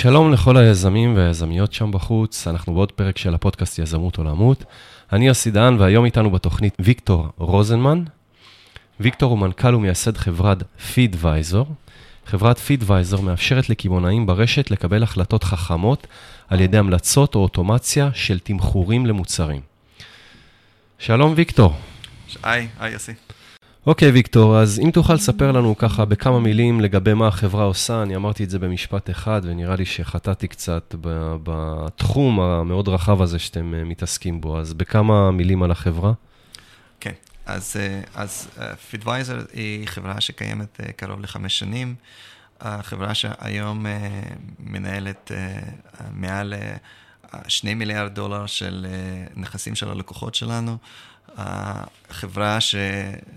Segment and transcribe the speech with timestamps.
[0.00, 4.64] שלום לכל היזמים והיזמיות שם בחוץ, אנחנו בעוד פרק של הפודקאסט יזמות עולמות.
[5.12, 8.04] אני יוסי דהן והיום איתנו בתוכנית ויקטור רוזנמן.
[9.00, 10.62] ויקטור הוא מנכ"ל ומייסד חברת
[10.94, 11.66] פידוויזור.
[12.26, 16.06] חברת פידוויזור מאפשרת לקמעונאים ברשת לקבל החלטות חכמות
[16.48, 19.60] על ידי המלצות או אוטומציה של תמחורים למוצרים.
[20.98, 21.74] שלום ויקטור.
[22.42, 23.12] היי, היי יוסי.
[23.88, 28.16] אוקיי, ויקטור, אז אם תוכל לספר לנו ככה בכמה מילים לגבי מה החברה עושה, אני
[28.16, 30.94] אמרתי את זה במשפט אחד, ונראה לי שחטאתי קצת
[31.42, 36.12] בתחום המאוד רחב הזה שאתם אה, מתעסקים בו, אז בכמה מילים על החברה?
[37.00, 37.12] כן,
[37.46, 38.48] אז, אה, אז
[38.90, 41.94] פידוויזר אה, היא חברה שקיימת קרוב לחמש שנים,
[42.82, 43.86] חברה שהיום
[44.58, 45.32] מנהלת
[46.12, 46.54] מעל
[47.48, 48.86] שני מיליארד דולר של
[49.36, 50.76] נכסים של הלקוחות שלנו.
[52.10, 52.74] חברה ש,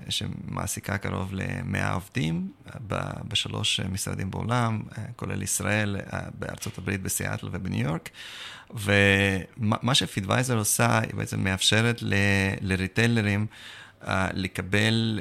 [0.10, 2.52] שמעסיקה קרוב ל-100 עובדים
[3.28, 4.82] בשלוש משרדים בעולם,
[5.16, 5.98] כולל ישראל,
[6.40, 8.10] בארצות הברית, בסיאטל ובניו יורק.
[8.74, 12.04] ומה שפידוויזר עושה, היא בעצם מאפשרת
[12.62, 13.46] לריטיילרים
[14.34, 15.20] לקבל,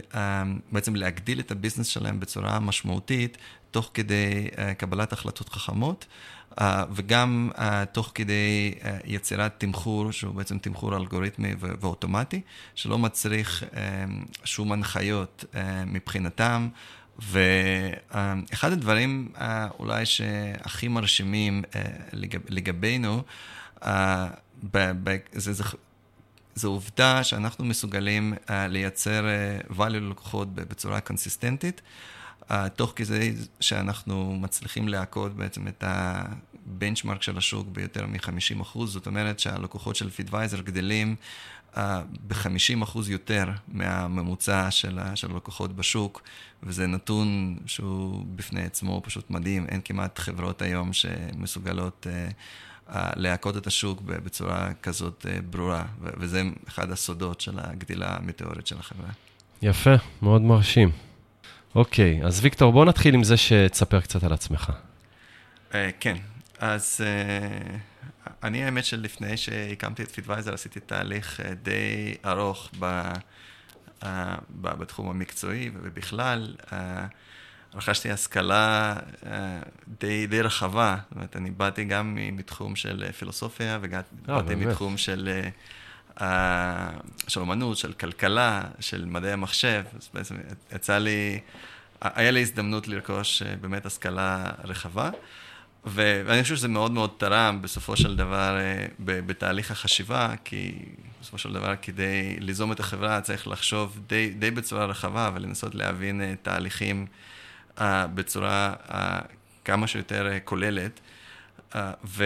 [0.72, 3.38] בעצם להגדיל את הביזנס שלהם בצורה משמעותית,
[3.70, 6.06] תוך כדי קבלת החלטות חכמות.
[6.60, 7.60] Uh, וגם uh,
[7.92, 12.40] תוך כדי uh, יצירת תמחור, שהוא בעצם תמחור אלגוריתמי ואוטומטי,
[12.74, 13.76] שלא מצריך uh,
[14.44, 16.68] שום הנחיות uh, מבחינתם.
[17.18, 19.40] ואחד הדברים uh,
[19.78, 21.76] אולי שהכי מרשימים uh,
[22.12, 23.22] לגב, לגבינו,
[23.80, 23.86] uh,
[25.32, 25.64] זה, זה,
[26.54, 29.24] זו עובדה שאנחנו מסוגלים uh, לייצר
[29.68, 31.80] uh, value ללקוחות בצורה קונסיסטנטית.
[32.76, 35.84] תוך כדי שאנחנו מצליחים להכות בעצם את
[36.66, 41.16] הבנצ'מרק של השוק ביותר מ-50 אחוז, זאת אומרת שהלקוחות של פידוויזר גדלים
[41.74, 41.78] uh,
[42.26, 46.22] ב-50 אחוז יותר מהממוצע של, של הלקוחות בשוק,
[46.62, 52.32] וזה נתון שהוא בפני עצמו פשוט מדהים, אין כמעט חברות היום שמסוגלות uh,
[53.16, 59.10] להכות את השוק בצורה כזאת ברורה, וזה אחד הסודות של הגדילה המטאורית של החברה.
[59.62, 60.90] יפה, מאוד מרשים.
[61.74, 64.72] אוקיי, אז ויקטור, בוא נתחיל עם זה שתספר קצת על עצמך.
[66.00, 66.16] כן,
[66.60, 73.12] אז uh, אני האמת שלפני שהקמתי את פידוויזר עשיתי תהליך uh, די ארוך ב,
[74.02, 74.06] uh,
[74.50, 76.54] ב, בתחום המקצועי ובכלל.
[76.60, 76.72] Uh,
[77.74, 79.26] רכשתי השכלה uh,
[80.00, 85.40] די, די רחבה, זאת אומרת, אני באתי גם מתחום של פילוסופיה ובאתי מתחום של...
[86.16, 86.22] Uh,
[87.28, 90.36] של אומנות, של כלכלה, של מדעי המחשב, אז בעצם
[90.74, 91.40] יצא לי,
[92.00, 95.10] היה לי הזדמנות לרכוש uh, באמת השכלה רחבה,
[95.84, 100.74] ואני חושב שזה מאוד מאוד תרם בסופו של דבר uh, בתהליך החשיבה, כי
[101.20, 106.20] בסופו של דבר כדי ליזום את החברה צריך לחשוב די, די בצורה רחבה ולנסות להבין
[106.20, 107.06] uh, תהליכים
[107.78, 107.82] uh,
[108.14, 108.92] בצורה uh,
[109.64, 111.00] כמה שיותר uh, כוללת.
[111.72, 112.24] Uh, ו...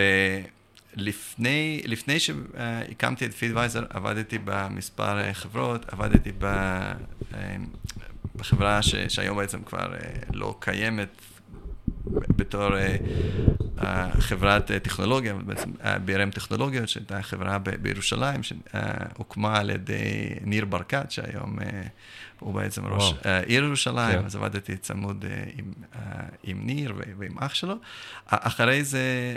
[0.97, 1.83] לפני,
[2.19, 7.57] שהקמתי את פידוויזר, עבדתי במספר אה, חברות, עבדתי ב, אה,
[8.37, 9.99] בחברה ש, שהיום בעצם כבר אה,
[10.33, 11.09] לא קיימת
[12.07, 12.71] בתור
[14.19, 15.71] חברת טכנולוגיה, בעצם
[16.07, 21.59] BRM טכנולוגיות, שהייתה חברה בירושלים, שהוקמה על ידי ניר ברקת, שהיום
[22.41, 23.15] הוא בעצם ראש
[23.47, 24.25] עיר ירושלים, כן.
[24.25, 25.25] אז עבדתי צמוד
[25.59, 25.73] עם,
[26.43, 27.75] עם ניר ועם אח שלו.
[28.27, 29.35] אחרי זה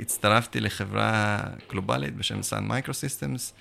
[0.00, 3.52] הצטרפתי לחברה גלובלית בשם Sun Microsystems,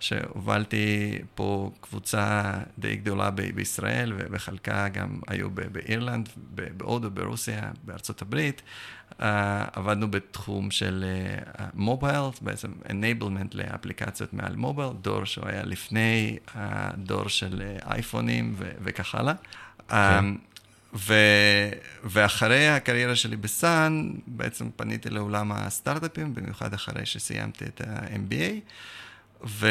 [0.00, 6.28] שהובלתי פה קבוצה די גדולה ב- בישראל, ובחלקה גם היו ב- באירלנד,
[6.76, 8.62] בהודו, ברוסיה, בארצות הברית.
[9.10, 9.22] Uh,
[9.72, 11.04] עבדנו בתחום של
[11.74, 18.70] מובייל, uh, בעצם enablement לאפליקציות מעל מובייל, דור שהוא היה לפני הדור של אייפונים ו-
[18.82, 19.34] וכך הלאה.
[19.88, 19.94] כן.
[19.94, 20.50] Um,
[20.94, 21.70] ו-
[22.04, 28.70] ואחרי הקריירה שלי בסאן, בעצם פניתי לעולם הסטארט-אפים, במיוחד אחרי שסיימתי את ה-MBA.
[29.46, 29.68] ו...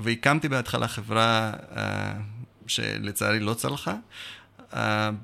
[0.00, 1.78] והקמתי בהתחלה חברה uh,
[2.66, 3.94] שלצערי לא צלחה,
[4.58, 4.76] uh,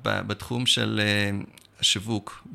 [0.03, 2.47] בתחום של אה, שיווק,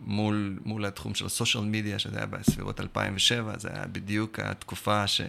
[0.00, 5.06] מול, מול התחום של ה social media, שזה היה בסביבות 2007, זה היה בדיוק התקופה
[5.06, 5.20] ש...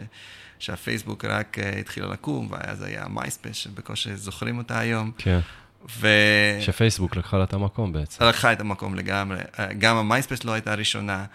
[0.60, 5.12] שהפייסבוק רק אה, התחילה לקום, ואז היה מייספייס, שבקושי זוכרים אותה היום.
[5.18, 5.40] כן.
[6.00, 6.08] ו...
[6.62, 8.24] שפייסבוק לקחה לה את המקום בעצם.
[8.24, 9.38] לקחה את המקום לגמרי.
[9.78, 11.26] גם המייספייס לא הייתה ראשונה.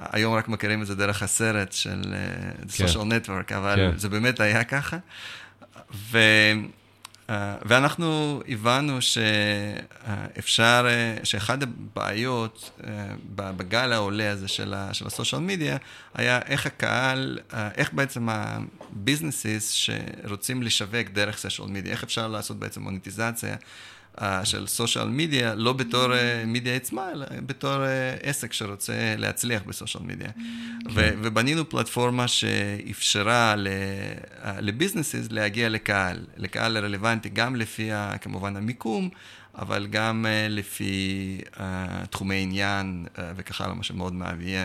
[0.00, 2.84] היום רק מכירים את זה דרך הסרט של אה, כן.
[2.84, 3.98] social network, אבל כן.
[3.98, 4.96] זה באמת היה ככה.
[5.94, 6.18] ו,
[7.28, 7.32] uh,
[7.62, 10.86] ואנחנו הבנו שאפשר,
[11.20, 12.84] uh, שאחד הבעיות uh,
[13.36, 15.76] בגל העולה הזה של, ה, של הסושיאל מדיה,
[16.14, 22.58] היה איך הקהל, uh, איך בעצם הביזנסיס שרוצים לשווק דרך סושיאל מדיה, איך אפשר לעשות
[22.58, 23.56] בעצם מוניטיזציה.
[24.44, 26.08] של סושיאל מדיה, לא בתור
[26.46, 27.76] מדיה עצמה, אלא בתור
[28.22, 30.28] עסק שרוצה להצליח בסושיאל מדיה.
[30.94, 31.14] כן.
[31.22, 33.54] ובנינו פלטפורמה שאפשרה
[34.60, 37.90] לביזנסס להגיע לקהל, לקהל רלוונטי, גם לפי
[38.20, 39.10] כמובן המיקום,
[39.58, 41.60] אבל גם uh, לפי uh,
[42.10, 44.14] תחומי עניין uh, וכך הלאה, מה שמאוד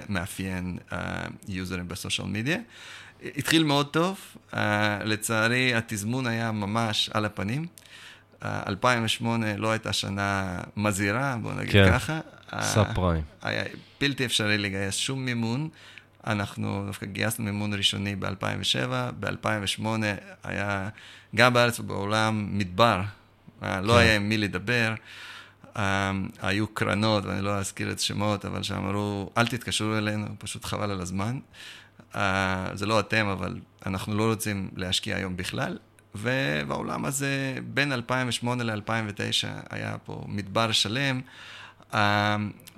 [0.10, 0.78] מאפיין
[1.48, 2.57] יוזרים בסושיאל מדיה.
[3.38, 4.19] התחיל מאוד טוב,
[4.51, 4.56] uh,
[5.06, 7.66] לצערי התזמון היה ממש על הפנים.
[8.41, 12.19] Uh, 2008 לא הייתה שנה מזהירה, בואו נגיד כן, ככה.
[12.62, 13.24] סאב פריים.
[13.41, 13.63] היה
[14.01, 15.69] בלתי אפשרי לגייס שום מימון.
[16.27, 18.89] אנחנו דווקא גייסנו מימון ראשוני ב-2007,
[19.19, 19.86] ב-2008
[20.44, 20.89] היה
[21.36, 23.01] גם בארץ ובעולם מדבר
[23.63, 24.00] אה, לא כן.
[24.00, 24.94] היה עם מי לדבר.
[25.77, 30.91] אה, היו קרנות, ואני לא אזכיר את שמות, אבל שאמרו, אל תתקשרו אלינו, פשוט חבל
[30.91, 31.39] על הזמן.
[32.15, 35.77] אה, זה לא אתם, אבל אנחנו לא רוצים להשקיע היום בכלל.
[36.15, 41.21] ובעולם הזה, בין 2008 ל-2009, היה פה מדבר שלם,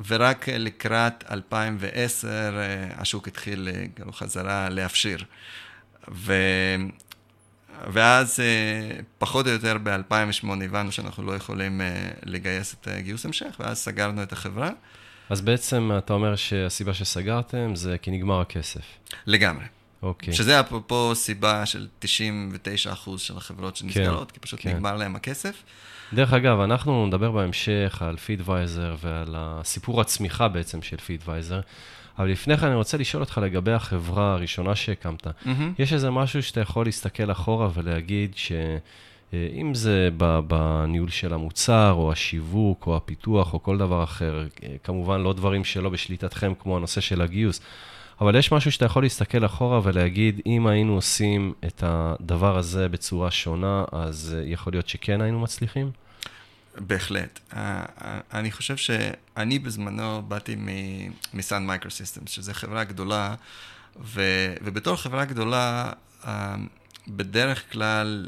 [0.08, 2.60] ורק לקראת 2010
[2.98, 3.70] השוק התחיל
[4.12, 5.24] חזרה להפשיר.
[7.88, 13.56] ואז אה, פחות או יותר ב-2008 הבנו שאנחנו לא יכולים אה, לגייס את גיוס המשך,
[13.60, 14.70] ואז סגרנו את החברה.
[15.30, 18.82] אז בעצם אתה אומר שהסיבה שסגרתם זה כי נגמר הכסף.
[19.28, 19.64] לגמרי.
[20.04, 20.34] אוקיי.
[20.34, 22.08] שזה אפרופו סיבה של 99%
[23.18, 24.70] של החברות שנסגרות, כן, כי פשוט כן.
[24.70, 25.64] נגמר להם הכסף.
[26.14, 31.62] דרך אגב, אנחנו נדבר בהמשך על פידוויזר ועל הסיפור הצמיחה בעצם של פידוויזר.
[32.20, 35.28] אבל לפני כן אני רוצה לשאול אותך לגבי החברה הראשונה שהקמת.
[35.28, 35.50] Mm-hmm.
[35.80, 40.10] יש איזה משהו שאתה יכול להסתכל אחורה ולהגיד שאם אה, זה
[40.48, 45.64] בניהול של המוצר, או השיווק, או הפיתוח, או כל דבר אחר, אה, כמובן לא דברים
[45.64, 47.62] שלא בשליטתכם, כמו הנושא של הגיוס,
[48.22, 53.32] אבל יש משהו שאתה יכול להסתכל אחורה ולהגיד, אם היינו עושים את הדבר הזה בצורה
[53.32, 55.92] שונה, אז אה, יכול להיות שכן היינו מצליחים?
[56.78, 57.40] בהחלט.
[57.52, 60.56] Uh, uh, אני חושב שאני בזמנו באתי
[61.34, 63.36] מ-Sun Microsystems, שזו חברה גדולה,
[64.02, 64.22] ו,
[64.62, 65.92] ובתור חברה גדולה,
[67.08, 68.28] בדרך כלל,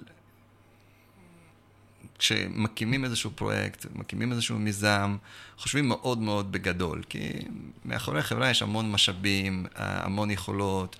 [2.24, 5.18] כשמקימים איזשהו פרויקט, מקימים איזשהו מיזם,
[5.58, 7.30] חושבים מאוד מאוד בגדול, כי
[7.86, 10.96] מאחורי החברה יש המון משאבים, המון יכולות.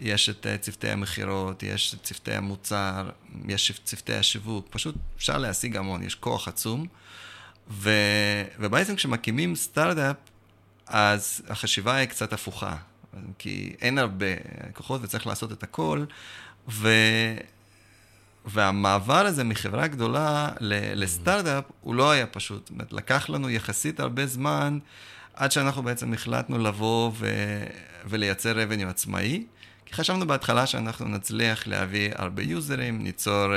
[0.00, 3.10] יש את אה, צוותי המכירות, יש את צוותי המוצר,
[3.48, 6.86] יש את צוותי השיווק, פשוט אפשר להשיג המון, יש כוח עצום.
[7.70, 7.90] ו...
[8.58, 10.16] ובעצם כשמקימים סטארט-אפ,
[10.86, 12.76] אז החשיבה היא קצת הפוכה,
[13.38, 14.26] כי אין הרבה
[14.72, 16.04] כוחות וצריך לעשות את הכל,
[16.68, 16.88] ו...
[18.44, 20.48] והמעבר הזה מחברה גדולה
[20.94, 22.60] לסטארט-אפ הוא לא היה פשוט.
[22.66, 24.78] זאת אומרת, לקח לנו יחסית הרבה זמן
[25.34, 27.26] עד שאנחנו בעצם החלטנו לבוא ו...
[28.04, 29.44] ולייצר revenue עצמאי.
[29.86, 33.52] כי חשבנו בהתחלה שאנחנו נצליח להביא הרבה יוזרים, ניצור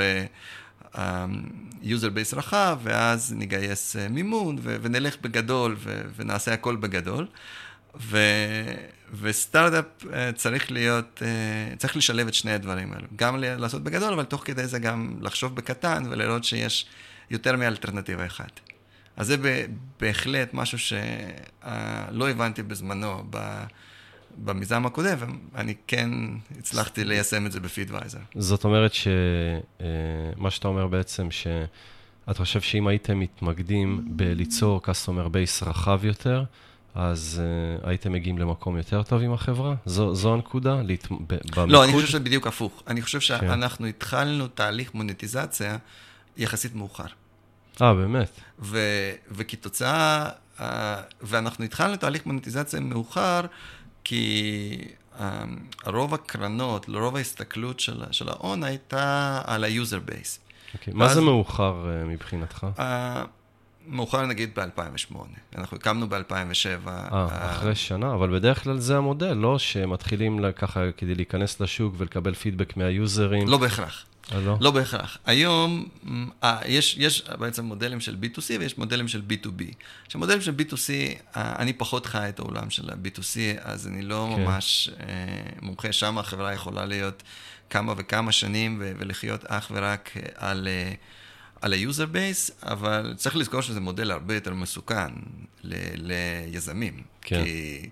[1.82, 6.76] user uh, base um, רחב, ואז נגייס uh, מימון, ו- ונלך בגדול, ו- ונעשה הכל
[6.76, 7.26] בגדול.
[8.00, 8.74] ו-
[9.20, 13.06] וסטארט-אפ uh, צריך להיות, uh, צריך לשלב את שני הדברים האלו.
[13.16, 16.86] גם לעשות בגדול, אבל תוך כדי זה גם לחשוב בקטן ולראות שיש
[17.30, 18.60] יותר מאלטרנטיבה אחת.
[19.16, 19.36] אז זה
[20.00, 23.24] בהחלט משהו שלא הבנתי בזמנו.
[24.38, 25.16] במיזם הקודם,
[25.52, 26.10] ואני כן
[26.58, 28.18] הצלחתי ליישם את זה בפידוויזר.
[28.34, 29.12] זאת אומרת שמה
[30.44, 36.44] אה, שאתה אומר בעצם, שאתה חושב שאם הייתם מתמקדים בליצור customer base רחב יותר,
[36.96, 37.42] אז
[37.82, 39.74] uh, הייתם מגיעים למקום יותר טוב עם החברה?
[39.86, 40.82] זו, זו הנקודה?
[40.82, 41.06] להת...
[41.10, 41.68] במיקוד?
[41.68, 42.82] לא, אני חושב שזה בדיוק הפוך.
[42.86, 43.24] אני חושב כן.
[43.24, 43.88] שאנחנו כן.
[43.88, 45.76] התחלנו תהליך מוניטיזציה
[46.36, 47.06] יחסית מאוחר.
[47.82, 48.40] אה, באמת?
[48.58, 48.78] ו,
[49.30, 50.62] וכתוצאה, uh,
[51.22, 53.40] ואנחנו התחלנו תהליך מוניטיזציה מאוחר,
[54.04, 54.78] כי
[55.18, 55.22] um,
[55.86, 60.12] רוב הקרנות, לרוב ההסתכלות של, של ההון הייתה על ה-user base.
[60.12, 60.78] Okay.
[60.78, 62.66] אוקיי, מה זה מאוחר uh, מבחינתך?
[62.76, 62.80] Uh,
[63.86, 65.16] מאוחר נגיד ב-2008.
[65.56, 66.88] אנחנו הקמנו ב-2007.
[66.88, 69.58] אה, אחרי שנה, אבל בדרך כלל זה המודל, לא?
[69.58, 73.48] שמתחילים ככה כדי להיכנס לשוק ולקבל פידבק מהיוזרים.
[73.48, 74.04] לא בהכרח.
[74.32, 74.56] אה, לא?
[74.60, 75.18] לא בהכרח.
[75.26, 75.88] היום
[76.44, 79.62] אה, יש, יש בעצם מודלים של B2C ויש מודלים של B2B.
[80.06, 80.90] עכשיו, מודלים של B2C,
[81.36, 84.42] אה, אני פחות חי את העולם של ה-B2C, אז אני לא כן.
[84.42, 85.06] ממש אה,
[85.62, 87.22] מומחה שם, החברה יכולה להיות
[87.70, 90.68] כמה וכמה שנים ולחיות אך ורק על...
[90.68, 90.92] אה,
[91.66, 95.12] על ה-user base, אבל צריך לזכור שזה מודל הרבה יותר מסוכן
[95.62, 96.06] ל-
[96.46, 97.02] ליזמים.
[97.20, 97.44] כן.
[97.44, 97.88] כי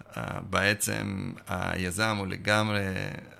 [0.00, 0.18] uh,
[0.50, 2.80] בעצם היזם הוא לגמרי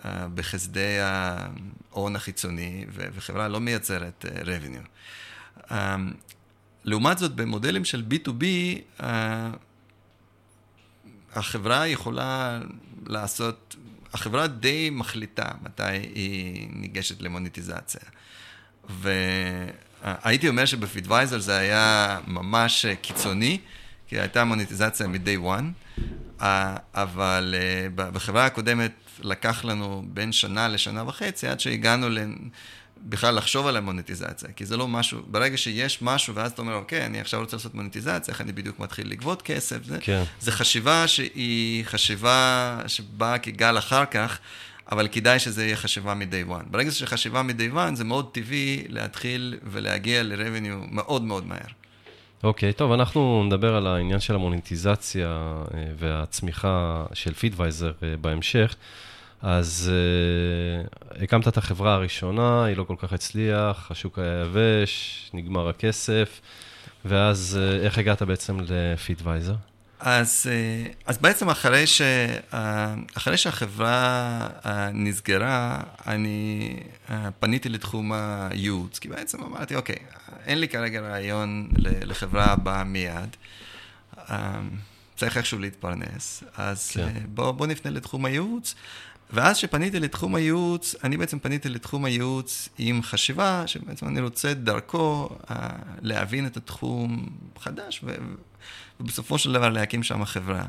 [0.02, 4.86] uh, בחסדי ההון החיצוני, ו- וחברה לא מייצרת uh, revenue.
[5.70, 5.72] Uh,
[6.84, 8.42] לעומת זאת, במודלים של B2B,
[9.00, 9.04] uh,
[11.34, 12.60] החברה יכולה
[13.06, 13.76] לעשות,
[14.12, 15.82] החברה די מחליטה מתי
[16.14, 18.00] היא ניגשת למוניטיזציה.
[18.90, 19.12] ו...
[20.02, 23.58] הייתי אומר שבפידוויזר זה היה ממש קיצוני,
[24.08, 25.46] כי הייתה מוניטיזציה מ-day
[26.40, 26.44] one,
[26.94, 27.54] אבל
[27.96, 32.18] בחברה הקודמת לקח לנו בין שנה לשנה וחצי עד שהגענו ל...
[33.06, 37.06] בכלל לחשוב על המוניטיזציה, כי זה לא משהו, ברגע שיש משהו ואז אתה אומר, אוקיי,
[37.06, 40.22] אני עכשיו רוצה לעשות מוניטיזציה, איך אני בדיוק מתחיל לגבות כסף, זה, כן.
[40.40, 44.38] זה חשיבה שהיא חשיבה שבאה כגל אחר כך,
[44.92, 46.64] אבל כדאי שזה יהיה חשיבה מ-day one.
[46.70, 51.58] ברגע שזה חשיבה מ-day one, זה מאוד טבעי להתחיל ולהגיע ל-revenue מאוד מאוד מהר.
[52.44, 55.28] אוקיי, okay, טוב, אנחנו נדבר על העניין של המוניטיזציה
[55.74, 58.76] אה, והצמיחה של פידוויזר אה, בהמשך.
[59.46, 65.68] אז uh, הקמת את החברה הראשונה, היא לא כל כך הצליח, השוק היה יבש, נגמר
[65.68, 66.40] הכסף,
[67.04, 69.54] ואז uh, איך הגעת בעצם לפיטוויזר?
[70.00, 72.02] אז, uh, אז בעצם אחרי, ש,
[72.50, 72.54] uh,
[73.16, 76.76] אחרי שהחברה uh, נסגרה, אני
[77.40, 79.96] פניתי לתחום הייעוץ, כי בעצם אמרתי, אוקיי,
[80.46, 83.36] אין לי כרגע רעיון לחברה הבאה מיד.
[85.16, 87.12] צריך איכשהו להתפרנס, אז כן.
[87.28, 88.74] בואו בוא נפנה לתחום הייעוץ.
[89.30, 95.28] ואז כשפניתי לתחום הייעוץ, אני בעצם פניתי לתחום הייעוץ עם חשיבה שבעצם אני רוצה דרכו
[96.00, 97.26] להבין את התחום
[97.58, 98.14] חדש, ו,
[99.00, 100.64] ובסופו של דבר להקים שם חברה.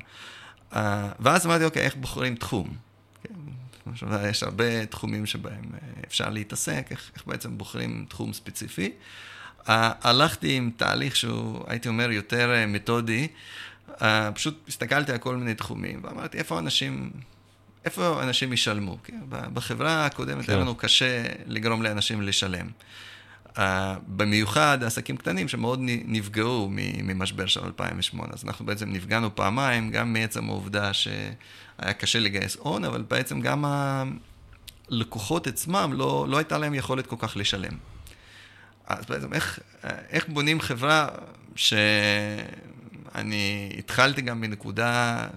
[0.71, 0.75] Uh,
[1.19, 2.73] ואז אמרתי, אוקיי, איך בוחרים תחום?
[3.23, 3.33] כן,
[4.29, 8.91] יש הרבה תחומים שבהם אה, אפשר להתעסק, איך, איך בעצם בוחרים תחום ספציפי.
[9.59, 9.69] Uh,
[10.01, 13.27] הלכתי עם תהליך שהוא, הייתי אומר, יותר מתודי.
[13.89, 14.03] Uh,
[14.35, 17.11] פשוט הסתכלתי על כל מיני תחומים, ואמרתי, איפה אנשים
[17.85, 18.97] איפה אנשים ישלמו?
[19.03, 19.19] כן?
[19.29, 20.51] בחברה הקודמת כן.
[20.51, 22.67] היה לנו קשה לגרום לאנשים לשלם.
[23.55, 23.59] Uh,
[24.07, 26.69] במיוחד עסקים קטנים שמאוד נפגעו
[27.03, 28.33] ממשבר של 2008.
[28.33, 33.65] אז אנחנו בעצם נפגענו פעמיים, גם מעצם העובדה שהיה קשה לגייס הון, אבל בעצם גם
[34.89, 37.77] הלקוחות עצמם, לא, לא הייתה להם יכולת כל כך לשלם.
[38.87, 41.07] אז בעצם איך, איך בונים חברה
[41.55, 42.15] שאני
[43.79, 45.27] התחלתי גם מנקודה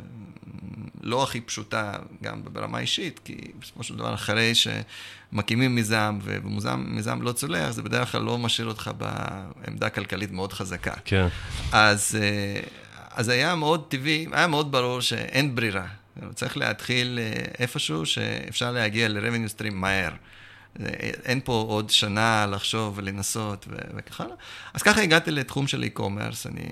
[1.08, 7.32] לא הכי פשוטה, גם ברמה אישית, כי בסופו של דבר, אחרי שמקימים מיזם, ומיזם לא
[7.32, 10.94] צולח, זה בדרך כלל לא משאיר אותך בעמדה כלכלית מאוד חזקה.
[11.04, 11.26] כן.
[11.72, 12.60] אז, אה,
[13.10, 15.86] אז היה מאוד טבעי, היה מאוד ברור שאין ברירה.
[16.34, 20.10] צריך להתחיל אה, איפשהו שאפשר להגיע ל-revenue stream מהר.
[21.24, 24.36] אין פה עוד שנה לחשוב ולנסות וכך הלאה.
[24.74, 26.62] אז ככה הגעתי לתחום של e-commerce, אני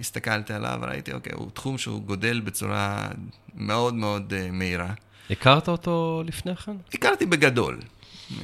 [0.00, 3.08] הסתכלתי עליו וראיתי, אוקיי, הוא תחום שהוא גודל בצורה
[3.54, 4.92] מאוד מאוד uh, מהירה.
[5.30, 6.76] הכרת אותו לפני כן?
[6.94, 7.80] הכרתי בגדול.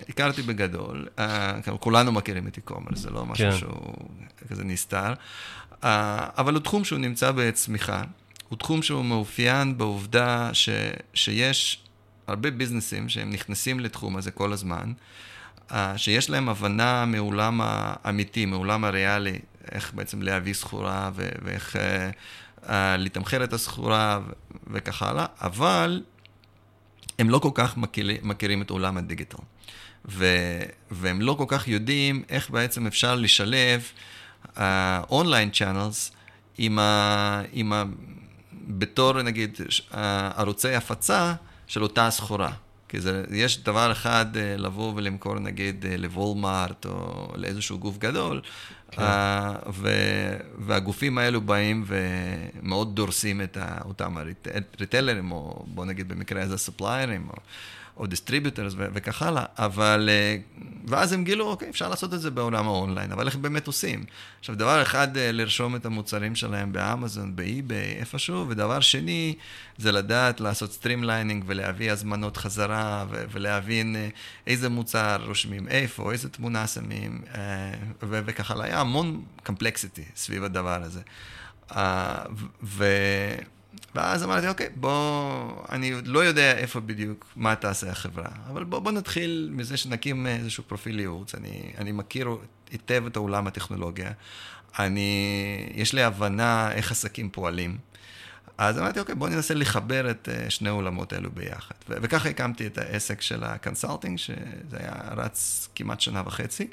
[0.08, 3.56] הכרתי בגדול, uh, כולנו מכירים את e-commerce, זה לא משהו כן.
[3.56, 3.94] שהוא
[4.48, 5.76] כזה נסתר, uh,
[6.38, 8.02] אבל הוא תחום שהוא נמצא בצמיחה,
[8.48, 10.68] הוא תחום שהוא מאופיין בעובדה ש,
[11.14, 11.84] שיש
[12.26, 14.92] הרבה ביזנסים שהם נכנסים לתחום הזה כל הזמן,
[15.72, 19.38] אה, שיש להם הבנה מעולם האמיתי, מעולם הריאלי,
[19.72, 24.20] איך בעצם להביא סחורה ואיך uh, לתמחר את הסחורה
[24.66, 26.02] וכך הלאה, אבל
[27.18, 29.38] הם לא כל כך מכירים, מכירים את עולם הדיגיטל.
[30.08, 30.26] ו,
[30.90, 33.82] והם לא כל כך יודעים איך בעצם אפשר לשלב
[35.10, 36.12] online uh, channels
[36.58, 37.42] עם ה...
[37.52, 37.84] עם ה
[38.68, 39.58] בתור נגיד
[40.36, 41.34] ערוצי הפצה
[41.66, 42.50] של אותה סחורה.
[42.88, 48.40] כי זה, יש דבר אחד אה, לבוא ולמכור נגיד אה, ל-Walmart או לאיזשהו גוף גדול,
[48.90, 49.02] כן.
[49.02, 49.88] uh, ו,
[50.58, 54.16] והגופים האלו באים ומאוד דורסים את אותם
[54.78, 57.34] הריטלרים, או בוא נגיד במקרה הזה סופליירים, או...
[57.96, 60.36] או distributors וכך הלאה, אבל, אה,
[60.86, 64.04] ואז הם גילו, אוקיי, אפשר לעשות את זה בעולם האונליין, אבל איך באמת עושים?
[64.40, 69.34] עכשיו, דבר אחד, אה, לרשום את המוצרים שלהם באמזון, באיביי, איפשהו, ודבר שני,
[69.78, 74.08] זה לדעת לעשות streamlining ולהביא הזמנות חזרה, ולהבין אה,
[74.46, 77.22] איזה מוצר רושמים איפה, איזה תמונה שמים,
[78.02, 78.64] וכך הלאה.
[78.64, 81.00] היה המון complexity סביב הדבר הזה.
[82.62, 82.84] ו...
[83.94, 88.92] ואז אמרתי, אוקיי, בוא, אני לא יודע איפה בדיוק, מה תעשה החברה, אבל בוא, בוא
[88.92, 91.34] נתחיל מזה שנקים איזשהו פרופיל ייעוץ.
[91.34, 92.28] אני, אני מכיר
[92.70, 94.10] היטב את העולם הטכנולוגיה,
[94.78, 95.10] אני,
[95.74, 97.78] יש לי הבנה איך עסקים פועלים.
[98.58, 101.74] אז אמרתי, אוקיי, בוא ננסה לחבר את אה, שני העולמות האלו ביחד.
[101.88, 106.66] ו- וככה הקמתי את העסק של ה consulting, שזה היה רץ כמעט שנה וחצי.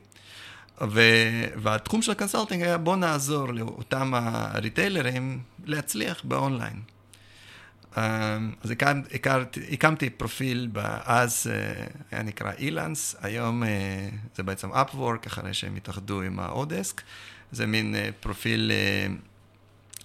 [0.82, 6.82] ו- והתחום של ה consulting היה בוא נעזור לאותם הריטיילרים להצליח באונליין.
[7.98, 8.74] אמ, אז
[9.72, 10.70] הקמתי פרופיל,
[11.04, 17.02] אז אה, היה נקרא Elance, היום אה, זה בעצם Upwork, אחרי שהם התאחדו עם ה-oDesk.
[17.52, 18.72] זה מין אה, פרופיל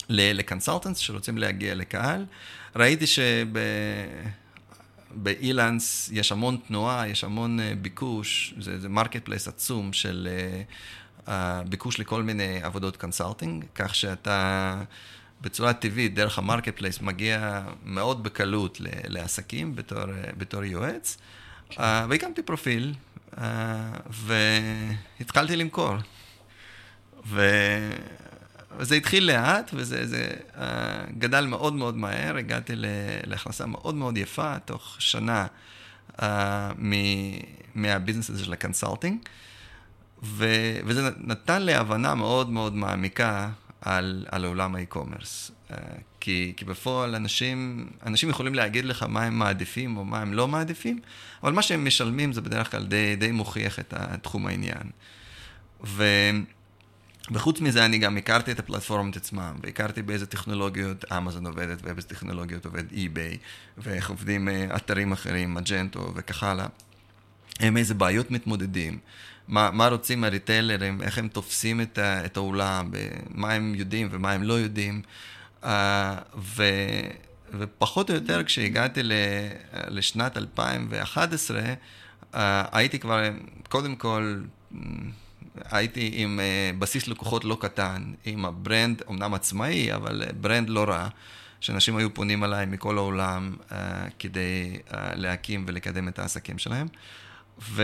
[0.08, 2.24] ל consultants שרוצים להגיע לקהל.
[2.76, 3.04] ראיתי
[5.14, 10.28] שב-Elance יש המון תנועה, יש המון ביקוש, זה marketplace עצום של
[11.68, 14.74] ביקוש לכל מיני עבודות consulting, כך שאתה
[15.46, 20.04] בצורה טבעית, דרך ה marketplace, מגיע מאוד בקלות לעסקים בתור,
[20.38, 21.18] בתור יועץ.
[21.70, 21.82] כן.
[22.08, 22.94] והקמתי פרופיל,
[24.10, 25.94] והתחלתי למכור.
[27.26, 27.50] ו...
[28.78, 30.58] וזה התחיל לאט, וזה זה, uh,
[31.18, 32.72] גדל מאוד מאוד מהר, הגעתי
[33.26, 35.46] להכנסה מאוד מאוד יפה, תוך שנה
[36.12, 36.22] uh,
[37.74, 39.18] מה business הזה של ה consulting,
[40.22, 45.50] וזה נתן לי הבנה מאוד מאוד מעמיקה על, על עולם ה e-commerce.
[45.70, 45.74] Uh,
[46.20, 50.48] כי, כי בפועל אנשים, אנשים יכולים להגיד לך מה הם מעדיפים או מה הם לא
[50.48, 51.00] מעדיפים,
[51.42, 54.90] אבל מה שהם משלמים זה בדרך כלל די, די מוכיח את תחום העניין.
[55.84, 56.04] ו...
[57.30, 62.66] וחוץ מזה אני גם הכרתי את הפלטפורמות עצמם, והכרתי באיזה טכנולוגיות אמזון עובדת ואיזה טכנולוגיות
[62.66, 63.38] עובד אי-ביי,
[63.78, 66.66] ואיך עובדים אה, אתרים אחרים, מג'נטו וכך הלאה.
[67.60, 68.98] עם איזה בעיות מתמודדים,
[69.48, 72.90] מה, מה רוצים הריטיילרים, איך הם תופסים את, את האולם,
[73.28, 75.02] מה הם יודעים ומה הם לא יודעים.
[75.62, 75.68] Uh,
[76.38, 76.64] ו,
[77.58, 79.00] ופחות או יותר כשהגעתי
[79.88, 81.64] לשנת 2011, uh,
[82.34, 83.22] אה, הייתי כבר,
[83.68, 84.40] קודם כל,
[85.70, 90.84] הייתי עם uh, בסיס לקוחות לא קטן, עם ה brand, אמנם עצמאי, אבל brand לא
[90.84, 91.08] רע,
[91.60, 93.74] שאנשים היו פונים אליי מכל העולם uh,
[94.18, 96.86] כדי uh, להקים ולקדם את העסקים שלהם.
[97.62, 97.82] ו...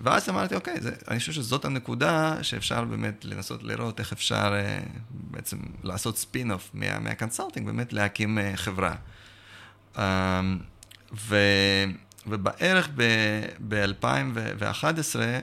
[0.00, 4.88] ואז אמרתי, אוקיי, זה, אני חושב שזאת הנקודה שאפשר באמת לנסות לראות איך אפשר uh,
[5.10, 8.94] בעצם לעשות ספין-אוף מה, מה consulting, באמת להקים uh, חברה.
[9.96, 9.98] Um,
[11.16, 11.36] ו...
[12.26, 15.42] ובערך ב-2011, ב- Uh,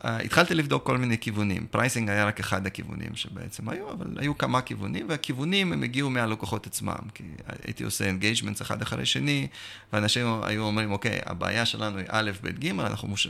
[0.00, 1.66] התחלתי לבדוק כל מיני כיוונים.
[1.70, 6.66] pricing היה רק אחד הכיוונים שבעצם היו, אבל היו כמה כיוונים, והכיוונים הם הגיעו מהלקוחות
[6.66, 6.96] עצמם.
[7.14, 7.22] כי
[7.64, 9.46] הייתי עושה engagements אחד אחרי שני,
[9.92, 13.28] ואנשים היו אומרים, אוקיי, הבעיה שלנו היא א', ב', ג', אנחנו מוש...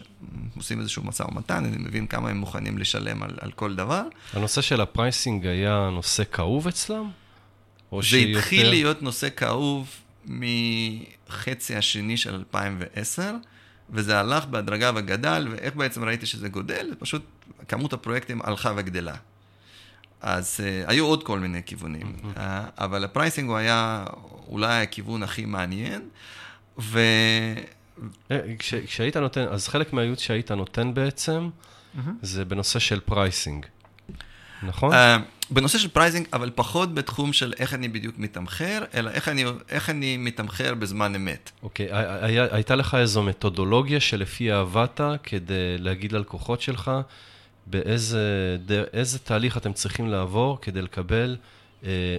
[0.57, 4.03] עושים איזשהו משא ומתן, אני מבין כמה הם מוכנים לשלם על, על כל דבר.
[4.33, 7.11] הנושא של ה pricing היה נושא כאוב אצלם?
[7.93, 8.39] זה שיותר...
[8.39, 9.91] התחיל להיות נושא כאוב
[10.27, 13.35] מחצי השני של 2010.
[13.91, 16.95] וזה הלך בהדרגה וגדל, ואיך בעצם ראיתי שזה גודל?
[16.99, 17.23] פשוט
[17.69, 19.15] כמות הפרויקטים הלכה וגדלה.
[20.21, 22.39] אז uh, היו עוד כל מיני כיוונים, mm-hmm.
[22.39, 22.41] uh,
[22.79, 24.05] אבל ה pricing הוא היה
[24.49, 26.09] אולי הכיוון הכי מעניין,
[26.79, 27.01] ו...
[28.31, 32.01] אה, כש, כשהיית נותן, אז חלק מהייעוץ שהיית נותן בעצם, mm-hmm.
[32.23, 33.67] זה בנושא של pricing,
[34.63, 34.93] נכון?
[34.93, 34.97] Uh,
[35.51, 39.91] בנושא של pricing, אבל פחות בתחום של איך אני בדיוק מתמחר, אלא איך אני, איך
[39.91, 41.51] אני מתמחר בזמן אמת.
[41.63, 41.95] אוקיי, okay,
[42.51, 46.91] הייתה לך איזו מתודולוגיה שלפיה עבדת כדי להגיד ללקוחות שלך
[47.67, 48.57] באיזה
[48.93, 51.37] איזה תהליך אתם צריכים לעבור כדי לקבל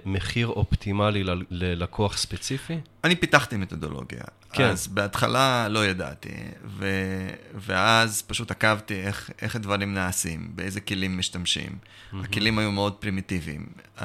[0.06, 2.80] מחיר אופטימלי ל, ללקוח ספציפי?
[3.04, 4.24] אני פיתחתי מתודולוגיה.
[4.54, 4.64] כן.
[4.64, 6.34] אז בהתחלה לא ידעתי,
[6.66, 6.88] ו,
[7.56, 11.72] ואז פשוט עקבתי איך, איך הדברים נעשים, באיזה כלים משתמשים.
[11.72, 12.16] Mm-hmm.
[12.24, 13.68] הכלים היו מאוד פרימיטיביים.
[13.98, 14.02] Uh,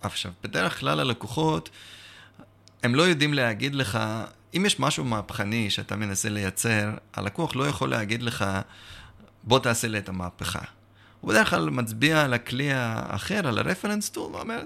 [0.00, 1.70] עכשיו, בדרך כלל הלקוחות,
[2.82, 3.98] הם לא יודעים להגיד לך,
[4.56, 8.44] אם יש משהו מהפכני שאתה מנסה לייצר, הלקוח לא יכול להגיד לך,
[9.42, 10.62] בוא תעשה לי את המהפכה.
[11.24, 14.62] הוא בדרך כלל מצביע על הכלי האחר, על הרפרנס טול, ואומר,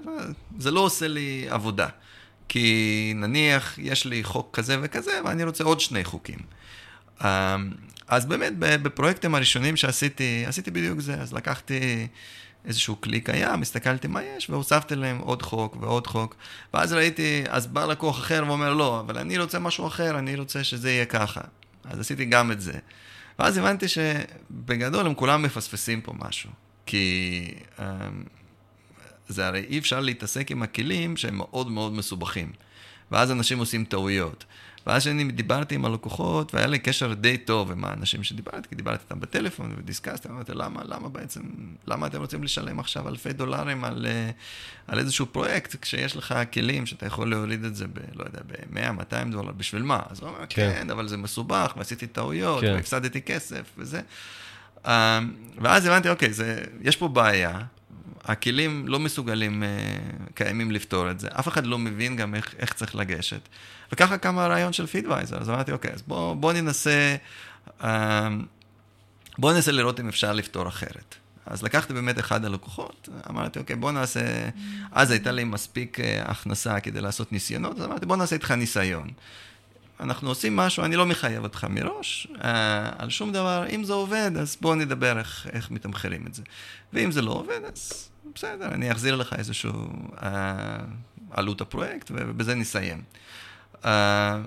[0.58, 1.88] זה לא עושה לי עבודה.
[2.48, 6.38] כי נניח יש לי חוק כזה וכזה, ואני רוצה עוד שני חוקים.
[7.24, 7.26] אמ,
[8.08, 11.14] אז באמת, בפרויקטים הראשונים שעשיתי, עשיתי בדיוק זה.
[11.14, 12.06] אז לקחתי
[12.64, 16.36] איזשהו כלי קיים, הסתכלתי מה יש, והוספתי להם עוד חוק ועוד חוק.
[16.74, 20.64] ואז ראיתי, אז בא לקוח אחר ואומר, לא, אבל אני רוצה משהו אחר, אני רוצה
[20.64, 21.40] שזה יהיה ככה.
[21.84, 22.78] אז עשיתי גם את זה.
[23.38, 26.50] ואז הבנתי שבגדול הם כולם מפספסים פה משהו.
[26.86, 27.44] כי
[27.78, 27.84] אמ,
[29.28, 32.52] זה הרי אי אפשר להתעסק עם הכלים שהם מאוד מאוד מסובכים.
[33.10, 34.44] ואז אנשים עושים טעויות.
[34.86, 39.02] ואז כשאני דיברתי עם הלקוחות, והיה לי קשר די טוב עם האנשים שדיברתי, כי דיברתי
[39.04, 41.40] איתם בטלפון ודיסקסתי, אמרתי, למה, למה בעצם,
[41.86, 44.30] למה אתם רוצים לשלם עכשיו אלפי דולרים על, אה,
[44.86, 48.92] על איזשהו פרויקט, כשיש לך כלים שאתה יכול להוריד את זה ב, לא יודע, ב-100,
[48.92, 50.00] 200 דולר, בשביל מה?
[50.10, 52.72] אז הוא אומר, כן, כן אבל זה מסובך, ועשיתי טעויות, כן.
[52.72, 54.00] והפסדתי כסף, וזה.
[54.86, 55.20] אה,
[55.60, 57.60] ואז הבנתי, אוקיי, זה, יש פה בעיה,
[58.28, 59.68] הכלים לא מסוגלים, אה,
[60.34, 61.28] קיימים לפתור את זה.
[61.32, 63.48] אף אחד לא מבין גם איך, איך צריך לגשת.
[63.92, 65.38] וככה קם הרעיון של פידוויזר.
[65.40, 67.16] אז אמרתי, אוקיי, אז בואו בוא ננסה,
[67.84, 68.28] אה,
[69.38, 71.14] בואו ננסה לראות אם אפשר לפתור אחרת.
[71.46, 74.20] אז לקחתי באמת אחד הלקוחות, אמרתי, אוקיי, בוא נעשה...
[74.92, 79.08] אז הייתה לי מספיק אה, הכנסה כדי לעשות ניסיונות, אז אמרתי, בוא נעשה איתך ניסיון.
[80.00, 84.30] אנחנו עושים משהו, אני לא מחייב אותך מראש אה, על שום דבר, אם זה עובד,
[84.40, 86.42] אז בואו נדבר איך, איך מתמחרים את זה.
[86.92, 89.72] ואם זה לא עובד, אז בסדר, אני אחזיר לך איזשהו
[90.22, 90.78] אה,
[91.30, 93.02] עלות הפרויקט, ובזה נסיים.
[93.84, 94.38] אה,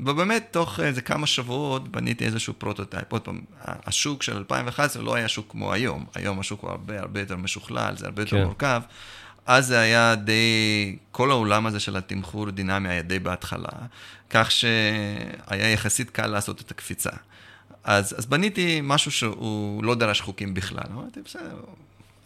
[0.00, 3.12] ובאמת, תוך איזה כמה שבועות בניתי איזשהו prototype.
[3.12, 6.06] עוד פעם, השוק של 2011 לא היה שוק כמו היום.
[6.14, 8.44] היום השוק הוא הרבה הרבה יותר משוכלל, זה הרבה יותר כן.
[8.44, 8.82] מורכב.
[9.46, 13.68] אז זה היה די, כל העולם הזה של התמחור דינמי היה די בהתחלה,
[14.30, 17.10] כך שהיה יחסית קל לעשות את הקפיצה.
[17.84, 20.84] אז, אז בניתי משהו שהוא לא דרש חוקים בכלל.
[20.92, 21.56] אמרתי, בסדר,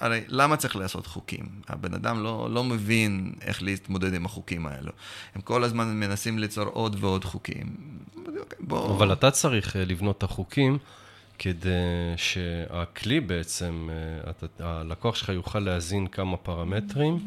[0.03, 1.47] הרי למה צריך לעשות חוקים?
[1.69, 4.93] הבן אדם לא, לא מבין איך להתמודד עם החוקים האלו.
[5.35, 7.77] הם כל הזמן מנסים ליצור עוד ועוד חוקים.
[8.27, 8.97] "אוקיי, בוא...
[8.97, 10.79] אבל אתה צריך אה, לבנות את החוקים
[11.39, 11.69] כדי
[12.17, 14.47] שהכלי בעצם, אה, אתה-
[14.81, 17.19] הלקוח שלך יוכל להזין כמה פרמטרים,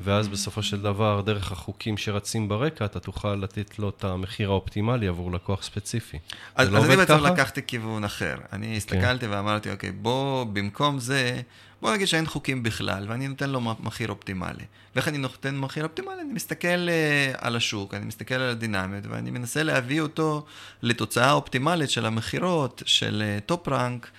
[0.00, 5.08] ואז בסופו של דבר, דרך החוקים שרצים ברקע, אתה תוכל לתת לו את המחיר האופטימלי
[5.08, 6.18] עבור לקוח ספציפי.
[6.54, 7.24] אז, לא אז אני עובד בעצם?
[7.26, 8.36] לקחתי כיוון אחר.
[8.52, 11.40] אני הסתכלתי ואמרתי, אוקיי, בוא, במקום זה,
[11.82, 14.64] בוא נגיד שאין חוקים בכלל, ואני נותן לו מחיר אופטימלי.
[14.94, 16.20] ואיך אני נותן מחיר אופטימלי?
[16.20, 20.46] אני מסתכל אה, על השוק, אני מסתכל על הדינמיות, ואני מנסה להביא אותו
[20.82, 24.10] לתוצאה אופטימלית של המכירות, של top rank,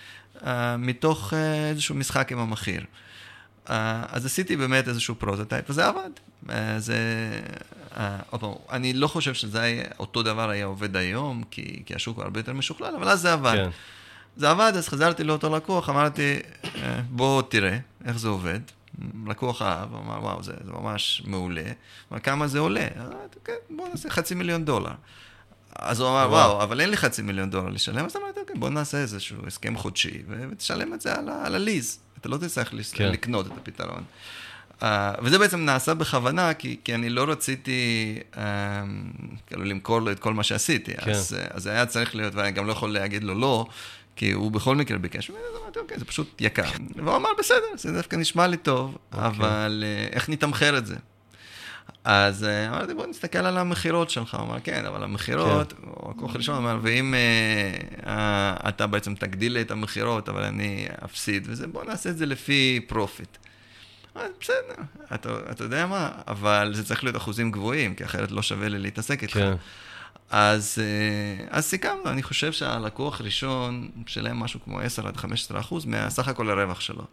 [0.77, 2.85] מתוך אה, איזשהו משחק עם המחיר.
[3.69, 6.09] אה, אז עשיתי באמת איזשהו prototype, וזה עבד.
[6.49, 6.97] אה, זה...
[7.97, 8.17] אה,
[8.71, 12.39] אני לא חושב שזה היה, אותו דבר היה עובד היום, כי, כי השוק הוא הרבה
[12.39, 13.53] יותר משוכלל, אבל אז זה עבד.
[13.55, 13.69] כן,
[14.37, 16.39] זה עבד, אז חזרתי לאותו לקוח, אמרתי,
[16.75, 18.59] אה, בוא תראה איך זה עובד.
[19.27, 21.63] לקוח אהב, אמר, וואו, זה, זה ממש מעולה.
[22.11, 22.87] אמר, כמה זה עולה?
[22.97, 24.91] אמרתי, כן, בוא נעשה חצי מיליון דולר.
[25.75, 26.63] אז הוא אמר, וואו.
[26.63, 30.23] אבל אין לי חצי מיליון דולר לשלם, אז אמרתי, אוקיי, בוא נעשה איזשהו הסכם חודשי,
[30.27, 31.99] ותשלם את זה על, ה lease.
[32.19, 33.11] אתה לא תצטרך כן.
[33.11, 34.03] לקנות את הפתרון.
[34.81, 34.85] Uh,
[35.21, 38.37] וזה בעצם נעשה בכוונה, כי, כי אני לא רציתי um,
[39.47, 40.93] כאילו למכור לו את כל מה שעשיתי.
[40.93, 41.11] כן.
[41.11, 43.65] אז, uh, אז היה צריך להיות, ואני גם לא יכול להגיד לו לא,
[44.17, 45.29] כי הוא בכל מקרה ביקש.
[45.29, 46.63] ואז אמרתי, אוקיי, זה פשוט יקר.
[46.95, 49.27] והוא אמר, בסדר, זה דווקא נשמע לי טוב, אוקיי.
[49.27, 50.95] אבל uh, איך נתמחר את זה?
[52.03, 54.33] אז uh, אמרתי, בוא נסתכל על המכירות שלך.
[54.33, 57.13] הוא אמר, כן, אבל המכירות, הוא הכוח הראשון אמר, ואם
[58.03, 58.07] uh,
[58.69, 62.85] אתה בעצם תגדיל לי את המכירות, אבל אני אפסיד, וזה, בוא נעשה את זה לפי
[62.87, 63.37] profit.
[64.15, 64.83] אז בסדר,
[65.15, 68.79] אתה, אתה יודע מה, אבל זה צריך להיות אחוזים גבוהים, כי אחרת לא שווה לי
[68.79, 69.33] להתעסק איתך.
[69.33, 69.53] כן.
[70.31, 75.85] אז, אה, אז סיכמנו, אני חושב שהלקוח הראשון משלם משהו כמו 10 עד 15 אחוז
[75.85, 77.03] מהסך הכל הרווח שלו.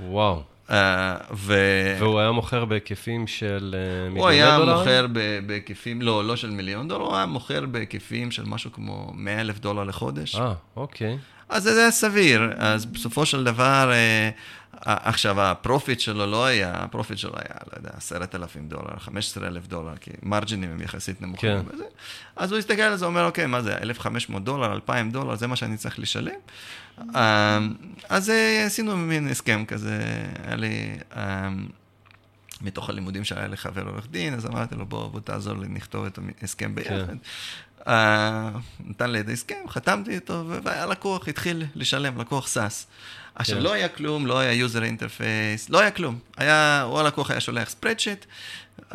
[0.00, 0.42] וואו.
[0.70, 1.54] אה, ו...
[1.98, 4.78] והוא היה מוכר בהיקפים של אה, הוא מיליוני היה דולרים?
[4.78, 5.06] מוכר
[5.46, 9.58] בהיקפים, לא, לא של מיליון דולר, הוא היה מוכר בהיקפים של משהו כמו 100 אלף
[9.58, 10.36] דולר לחודש.
[10.36, 11.18] אה, אוקיי.
[11.50, 14.30] אז זה היה סביר, אז בסופו של דבר, אה,
[14.82, 18.98] עכשיו ה profit שלו לא היה, ה profit שלו היה, לא יודע, עשרת אלפים דולר,
[18.98, 21.62] חמש עשרה אלף דולר, כי margin ים הם יחסית נמוכים.
[21.62, 21.74] כן.
[21.74, 21.84] וזה.
[22.36, 25.56] אז הוא הסתכל על זה, אומר, אוקיי, מה זה, 1,500 דולר, 2,000 דולר, זה מה
[25.56, 26.32] שאני צריך לשלם?
[27.14, 27.58] אה,
[28.08, 30.00] אז אה, עשינו מין הסכם כזה,
[30.44, 30.98] היה לי...
[31.16, 31.48] אה,
[32.62, 36.04] מתוך הלימודים שהיה לי חבר עורך דין, אז אמרתי לו, בוא, בוא תעזור לי, נכתוב
[36.04, 37.06] את ההסכם ביחד.
[37.06, 37.16] כן.
[37.80, 37.90] Uh,
[38.84, 42.86] נתן לי את ההסכם, חתמתי איתו, והלקוח התחיל לשלם, לקוח SaaS.
[43.34, 43.62] עכשיו, כן.
[43.62, 46.18] לא היה כלום, לא היה user interface, לא היה כלום.
[46.36, 48.24] היה, או הלקוח היה שולח ספרדשיט,
[48.78, 48.94] uh,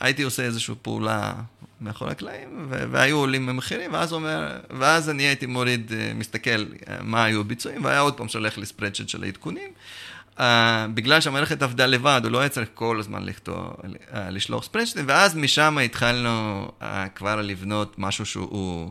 [0.00, 1.32] הייתי עושה איזושהי פעולה
[1.80, 6.64] מאחורי הקלעים, והיו עולים במחירים, ואז, אומר, ואז אני הייתי מוריד, uh, מסתכל
[7.00, 9.70] מה היו הביצועים, והיה עוד פעם שולח לי ספרדשיט של העדכונים.
[10.40, 10.42] Uh,
[10.94, 15.36] בגלל שהמערכת עבדה לבד, הוא לא היה צריך כל הזמן לכתוב, uh, לשלוח ספרדשיטים, ואז
[15.36, 18.90] משם התחלנו uh, כבר לבנות משהו שהוא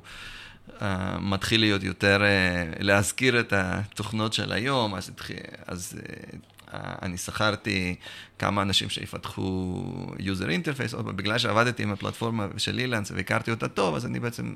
[0.68, 0.84] uh,
[1.20, 7.96] מתחיל להיות יותר, uh, להזכיר את התוכנות של היום, אז, התחיל, אז uh, אני שכרתי
[8.40, 9.84] כמה אנשים שיפתחו
[10.18, 14.54] user interface, עוד בגלל שעבדתי עם הפלטפורמה של אילנס והכרתי אותה טוב, אז אני בעצם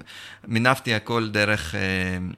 [0.48, 1.76] מינפתי הכל דרך...
[1.76, 2.36] Uh,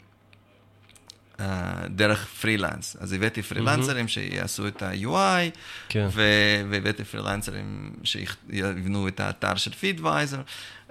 [1.39, 1.41] Uh,
[1.89, 2.95] דרך פרילנס.
[3.00, 5.58] אז הבאתי פרילנסרים שיעשו את ה-UI,
[5.89, 6.08] כן.
[6.12, 10.41] ו- והבאתי פרילנסרים שיבנו את האתר של פידוויזר,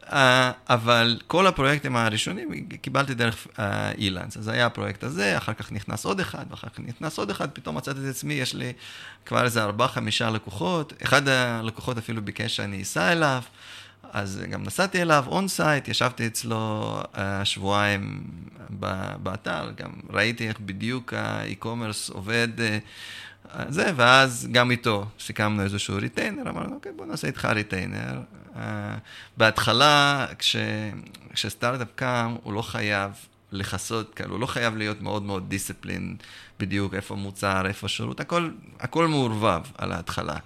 [0.01, 0.13] uh,
[0.69, 3.47] אבל כל הפרויקטים הראשונים קיבלתי דרך
[3.99, 4.37] Elance.
[4.37, 7.77] אז היה הפרויקט הזה, אחר כך נכנס עוד אחד, ואחר כך נכנס עוד אחד, פתאום
[7.77, 8.73] מצאתי את עצמי, יש לי
[9.27, 13.43] כבר איזה ארבעה, חמישה לקוחות, אחד הלקוחות אפילו ביקש שאני אסע אליו.
[14.13, 18.25] אז גם נסעתי אליו on-site, ישבתי אצלו uh, שבועיים
[19.23, 25.97] באתר, גם ראיתי איך בדיוק ה e-commerce עובד, uh, זה, ואז גם איתו סיכמנו איזשהו
[25.97, 28.21] retainer, אמרנו, אוקיי, בוא נעשה איתך retainer.
[28.55, 28.59] Uh,
[29.37, 30.57] בהתחלה, כש,
[31.33, 33.11] כשסטארט-אפ קם, הוא לא חייב
[33.53, 36.17] לכסות, כאילו, הוא לא חייב להיות מאוד מאוד דיסציפלין,
[36.61, 40.37] בדיוק איפה מוצר, איפה שירות, הכל, הכל מעורבב על ההתחלה.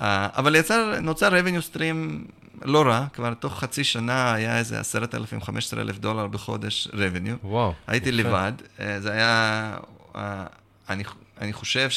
[0.00, 0.02] Uh,
[0.36, 2.30] אבל יצר, נוצר revenue stream
[2.64, 6.88] לא רע, כבר תוך חצי שנה היה איזה עשרת אלפים, חמש עשרה אלף דולר בחודש
[6.88, 7.46] revenue.
[7.46, 7.74] וואו.
[7.86, 8.18] הייתי יפה.
[8.18, 9.76] לבד, uh, זה היה,
[10.14, 10.18] uh,
[10.88, 11.04] אני,
[11.40, 11.88] אני חושב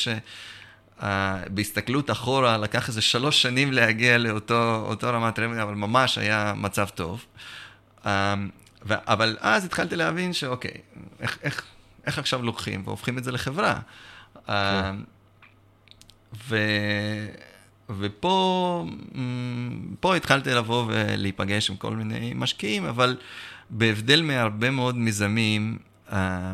[1.00, 7.26] שבהסתכלות אחורה לקח איזה שלוש שנים להגיע לאותו רמת revenue, אבל ממש היה מצב טוב.
[8.86, 10.78] ו- אבל אז התחלתי להבין שאוקיי,
[11.20, 11.64] איך, איך,
[12.06, 13.80] איך עכשיו לוקחים והופכים את זה לחברה?
[14.48, 14.96] כן.
[16.48, 16.58] ו...
[17.90, 18.86] ופה
[20.00, 23.18] פה התחלתי לבוא ולהיפגש עם כל מיני משקיעים, אבל
[23.70, 25.78] בהבדל מהרבה מאוד מיזמים,
[26.12, 26.54] אה,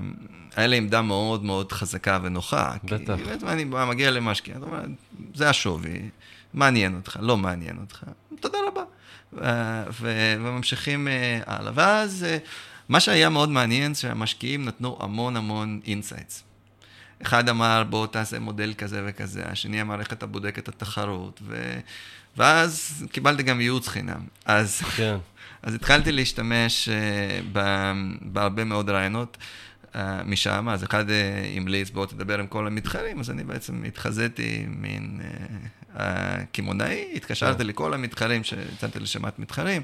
[0.56, 2.74] היה לי עמדה מאוד מאוד חזקה ונוחה.
[2.84, 3.16] בטח.
[3.18, 4.82] כי באמת אני מגיע למשקיע, אתה אומר,
[5.34, 6.10] זה השווי,
[6.54, 8.04] מעניין אותך, לא מעניין אותך,
[8.40, 8.84] תודה רבה.
[9.42, 11.72] אה, וממשיכים אה, הלאה.
[11.76, 12.26] ואז
[12.90, 16.44] מה שהיה מאוד מעניין, שהמשקיעים נתנו המון המון insights.
[17.22, 21.80] אחד אמר, בוא תעשה מודל כזה וכזה, השני אמר, איך אתה בודק את התחרות, ו...
[22.38, 24.22] ואז קיבלתי גם ייעוץ חינם.
[24.46, 25.18] אז, כן.
[25.64, 27.58] אז התחלתי להשתמש uh,
[28.22, 29.38] בהרבה מאוד רעיונות
[29.94, 31.12] uh, משם, אז אחד uh,
[31.58, 35.20] המליץ, בוא תדבר עם כל המתחרים, אז אני בעצם התחזיתי מין
[35.96, 36.00] uh,
[36.52, 37.68] קמעונאי, התקשרתי כן.
[37.68, 39.82] לכל המתחרים, שיצאתי לשמת מתחרים,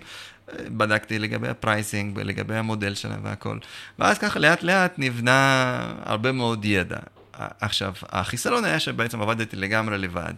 [0.54, 3.58] בדקתי לגבי ה pricing ולגבי המודל שלהם והכל.
[4.00, 7.00] ואז ככה לאט לאט נבנה הרבה מאוד ידע.
[7.38, 10.34] עכשיו, החיסרון היה שבעצם עבדתי לגמרי לבד.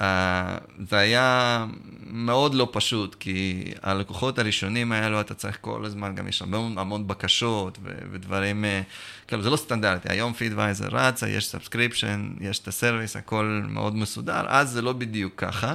[0.00, 0.58] אה,
[0.90, 1.66] זה היה
[2.06, 7.06] מאוד לא פשוט, כי הלקוחות הראשונים האלו, אתה צריך כל הזמן, גם יש המון, המון
[7.06, 7.78] בקשות
[8.12, 8.82] ודברים, אה,
[9.28, 13.96] כאילו זה לא סטנדרטי, היום Feedvisor רצה, יש subscription, יש את ה service, הכל מאוד
[13.96, 15.74] מסודר, אז זה לא בדיוק ככה.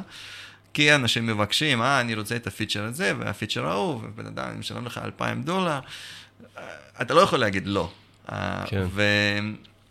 [0.73, 4.47] כי אנשים מבקשים, אה, אני רוצה את ה feature הזה וה feature ההוא, ובן אדם,
[4.49, 5.79] אני משלם לך 2,000 דולר,
[6.57, 6.63] אה,
[7.01, 7.91] אתה לא יכול להגיד לא.
[8.65, 8.85] כן.
[8.91, 9.03] ו...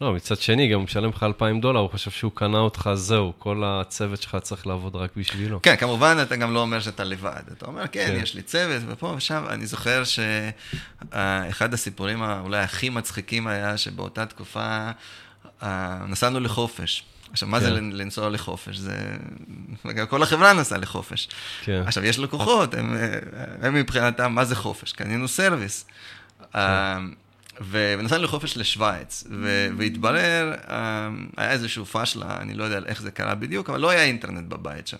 [0.02, 3.32] לא, מצד שני, גם הוא משלם לך 2,000 דולר, הוא חושב שהוא קנה אותך, זהו,
[3.38, 5.62] כל הצוות שלך צריך לעבוד רק בשבילו.
[5.62, 7.42] כן, כמובן, אתה גם לא אומר שאתה לבד.
[7.52, 8.20] אתה אומר, כן, כן.
[8.22, 9.44] יש לי צוות, ופה ושם.
[9.48, 14.90] אני זוכר שאחד הסיפורים אולי הכי מצחיקים היה שבאותה תקופה
[15.62, 17.04] אה, נסענו לחופש.
[17.32, 17.64] עכשיו, מה כן.
[17.64, 18.76] זה לנסוע לחופש?
[18.76, 19.16] זה...
[20.08, 21.28] כל החברה נסעה לחופש.
[21.64, 21.82] כן.
[21.86, 22.96] עכשיו, יש לקוחות, הם,
[23.62, 24.92] הם מבחינתם, מה זה חופש?
[24.92, 25.86] קנינו סרוויס.
[26.52, 26.58] כן.
[27.70, 33.34] ונסענו לחופש לשוויץ, ו- והתברר, אה, היה איזשהו פשלה, אני לא יודע איך זה קרה
[33.34, 34.96] בדיוק, אבל לא היה אינטרנט בבית שם.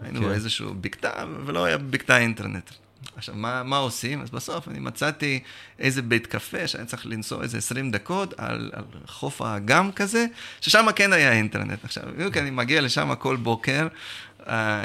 [0.00, 0.22] היינו okay.
[0.22, 0.30] אוקיי.
[0.30, 2.70] באיזשהו בקתה, ולא היה בקתה אינטרנט.
[3.16, 4.22] עכשיו, מה, מה עושים?
[4.22, 5.40] אז בסוף אני מצאתי
[5.78, 10.26] איזה בית קפה שאני צריך לנסוע איזה 20 דקות על, על חוף האגם כזה,
[10.60, 11.84] ששם כן היה אינטרנט.
[11.84, 13.88] עכשיו, בדיוק אני מגיע לשם כל בוקר,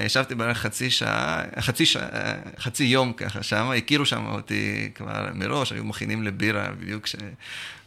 [0.06, 2.08] ישבתי בערך חצי שעה, חצי, שעה,
[2.60, 7.16] חצי יום ככה שם, הכירו שם אותי כבר מראש, היו מכינים לבירה בדיוק כש,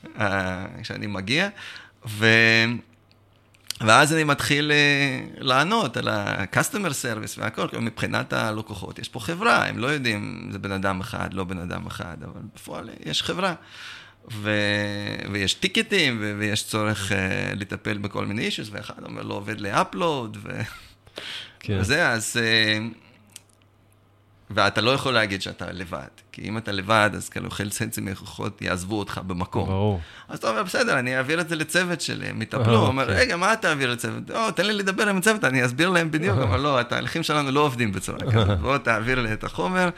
[0.04, 0.20] uh,
[0.82, 1.48] כשאני מגיע,
[2.08, 2.26] ו...
[3.80, 4.72] ואז אני מתחיל
[5.38, 10.72] לענות על ה-customer service והכל, מבחינת הלקוחות, יש פה חברה, הם לא יודעים, זה בן
[10.72, 13.54] אדם אחד, לא בן אדם אחד, אבל בפועל יש חברה.
[14.32, 14.50] ו...
[15.32, 16.34] ויש טיקטים, ו...
[16.38, 17.14] ויש צורך uh,
[17.56, 20.60] לטפל בכל מיני אישוס, ואחד אומר לא עובד לאפלוד, ו...
[21.60, 21.78] כן.
[21.80, 22.36] וזה, אז...
[22.36, 22.78] אה,
[24.50, 28.98] ואתה לא יכול להגיד שאתה לבד, כי אם אתה לבד, אז כאילו חלק מהלקוחות יעזבו
[28.98, 29.68] אותך במקום.
[29.68, 30.00] ברור.
[30.28, 33.16] אז אתה אומר, בסדר, אני אעביר את זה לצוות שלי, הם יטפלו, הוא אומר, אוקיי.
[33.20, 34.30] רגע, מה אתה אעביר לצוות?
[34.30, 37.60] או, תן לי לדבר עם הצוות, אני אסביר להם בדיוק, אבל לא, התהליכים שלנו לא
[37.60, 39.88] עובדים בצורה כזאת, בוא תעביר לי את החומר,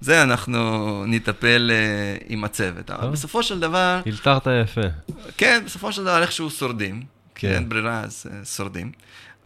[0.00, 2.90] זה אנחנו נטפל אה, עם הצוות.
[2.90, 4.00] אבל בסופו של דבר...
[4.06, 4.80] הלתרת יפה.
[5.36, 7.52] כן, בסופו של דבר איכשהו שורדים, כן.
[7.52, 8.92] אין ברירה, אז אה, שורדים.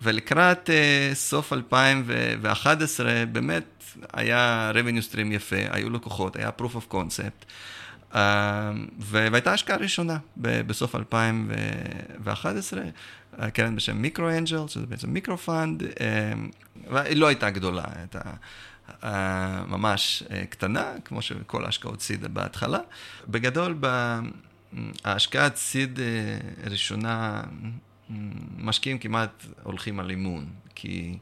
[0.03, 0.73] ולקראת uh,
[1.15, 3.65] סוף 2011, באמת
[4.13, 7.45] היה revenue stream יפה, היו לקוחות, היה proof of concept,
[8.13, 8.17] uh,
[8.99, 12.83] והייתה השקעה ראשונה ב- בסוף 2011,
[13.53, 15.83] קרן בשם Micro Angel, שזה בעצם micro fund,
[16.91, 18.21] והיא לא הייתה גדולה, הייתה
[18.89, 19.07] uh,
[19.67, 22.79] ממש uh, קטנה, כמו שכל ההשקעות סיד בהתחלה.
[23.29, 23.75] בגדול,
[25.05, 27.43] ההשקעת סיד uh, ראשונה,
[28.59, 31.19] משקיעים כמעט הולכים על אימון, כי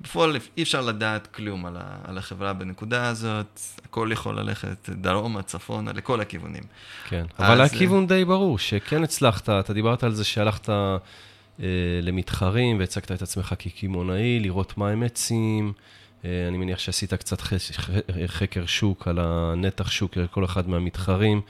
[0.00, 5.42] בפועל אי אפשר לדעת כלום על, ה, על החברה בנקודה הזאת, הכל יכול ללכת דרומה,
[5.42, 6.62] צפונה, לכל הכיוונים.
[7.08, 7.72] כן, אבל אז...
[7.72, 10.96] הכיוון די ברור, שכן הצלחת, אתה דיברת על זה שהלכת אה,
[12.02, 15.72] למתחרים והצגת את עצמך כקמעונאי, לראות מה הם עצים.
[16.24, 17.40] אה, אני מניח שעשית קצת
[18.26, 21.40] חקר שוק על הנתח שוק לכל אחד מהמתחרים.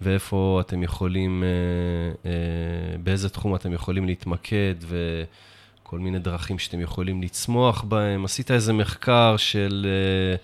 [0.00, 7.22] ואיפה אתם יכולים, אה, אה, באיזה תחום אתם יכולים להתמקד, וכל מיני דרכים שאתם יכולים
[7.22, 8.24] לצמוח בהם.
[8.24, 10.36] עשית איזה מחקר של אה,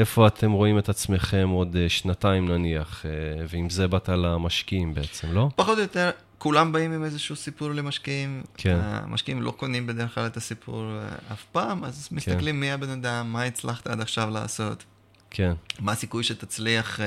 [0.00, 3.04] איפה אתם רואים את עצמכם עוד שנתיים נניח,
[3.48, 5.48] ועם זה באת למשקיעים בעצם, לא?
[5.56, 6.10] פחות או יותר.
[6.38, 8.42] כולם באים עם איזשהו סיפור למשקיעים.
[8.56, 8.78] כן.
[8.82, 10.84] המשקיעים לא קונים בדרך כלל את הסיפור
[11.32, 12.16] אף פעם, אז כן.
[12.16, 14.84] מסתכלים מי הבן אדם, מה הצלחת עד עכשיו לעשות.
[15.30, 15.52] כן.
[15.80, 17.00] מה הסיכוי שתצליח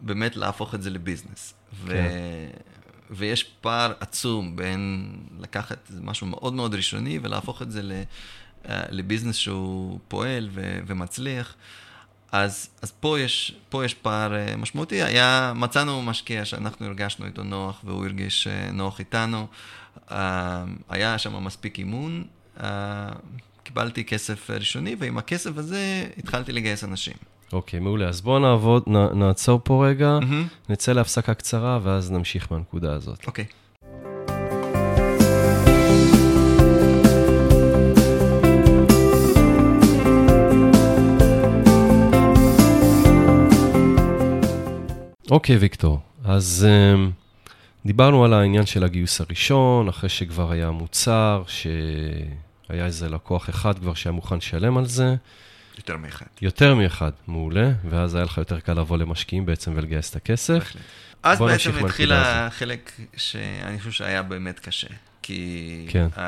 [0.00, 1.54] באמת להפוך את זה לביזנס.
[1.70, 1.92] כן.
[1.92, 1.96] ו...
[3.10, 7.92] ויש פער עצום בין לקחת משהו מאוד מאוד ראשוני ולהפוך את זה ל...
[8.68, 10.78] אה, לביזנס שהוא פועל ו...
[10.86, 11.54] ומצליח.
[12.32, 15.02] אז, אז פה, יש, פה יש פער uh, משמעותי.
[15.02, 19.46] היה, מצאנו משקיע שאנחנו הרגשנו איתו נוח והוא הרגיש uh, נוח איתנו.
[20.88, 22.24] היה שם מספיק אימון.
[23.62, 27.16] קיבלתי כסף ראשוני, ועם הכסף הזה התחלתי לגייס אנשים.
[27.52, 28.08] אוקיי, okay, מעולה.
[28.08, 30.70] אז בואו נעבוד, נ, נעצור פה רגע, mm-hmm.
[30.72, 33.26] נצא להפסקה קצרה, ואז נמשיך מהנקודה הזאת.
[33.26, 33.44] אוקיי.
[33.44, 33.66] Okay.
[45.30, 47.10] אוקיי, ויקטור, אז um,
[47.86, 53.94] דיברנו על העניין של הגיוס הראשון, אחרי שכבר היה מוצר, שהיה איזה לקוח אחד כבר
[53.94, 55.16] שהיה מוכן לשלם על זה.
[55.78, 56.26] יותר מאחד.
[56.42, 60.58] יותר מאחד, מעולה, ואז היה לך יותר קל לבוא למשקיעים בעצם ולגייס את הכסף.
[60.58, 60.82] בהחלט.
[61.22, 64.88] אז בעצם התחיל החלק שאני חושב שהיה באמת קשה,
[65.22, 65.86] כי...
[65.88, 66.06] כן.
[66.16, 66.20] Um,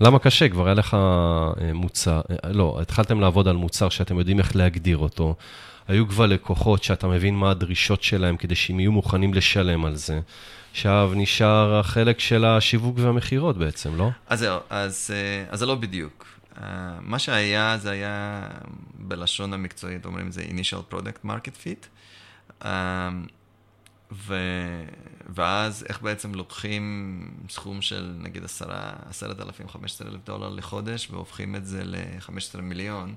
[0.00, 0.48] למה קשה?
[0.48, 4.98] כבר היה לך אה, מוצר, אה, לא, התחלתם לעבוד על מוצר שאתם יודעים איך להגדיר
[4.98, 5.34] אותו.
[5.88, 10.20] היו כבר לקוחות שאתה מבין מה הדרישות שלהם כדי שהם יהיו מוכנים לשלם על זה.
[10.70, 14.08] עכשיו נשאר החלק של השיווק והמכירות בעצם, לא?
[14.28, 16.26] אז זהו, אז, אה, אז זה לא בדיוק.
[17.00, 18.48] מה שהיה, זה היה
[18.94, 21.86] בלשון המקצועית, אומרים זה initial product market fit.
[24.12, 24.34] ו...
[25.34, 31.08] ואז איך בעצם לוקחים סכום של נגיד עשרה, עשרת אלפים, חמשת עשרה אלף דולר לחודש
[31.10, 33.14] והופכים את זה לחמש עשרה מיליון,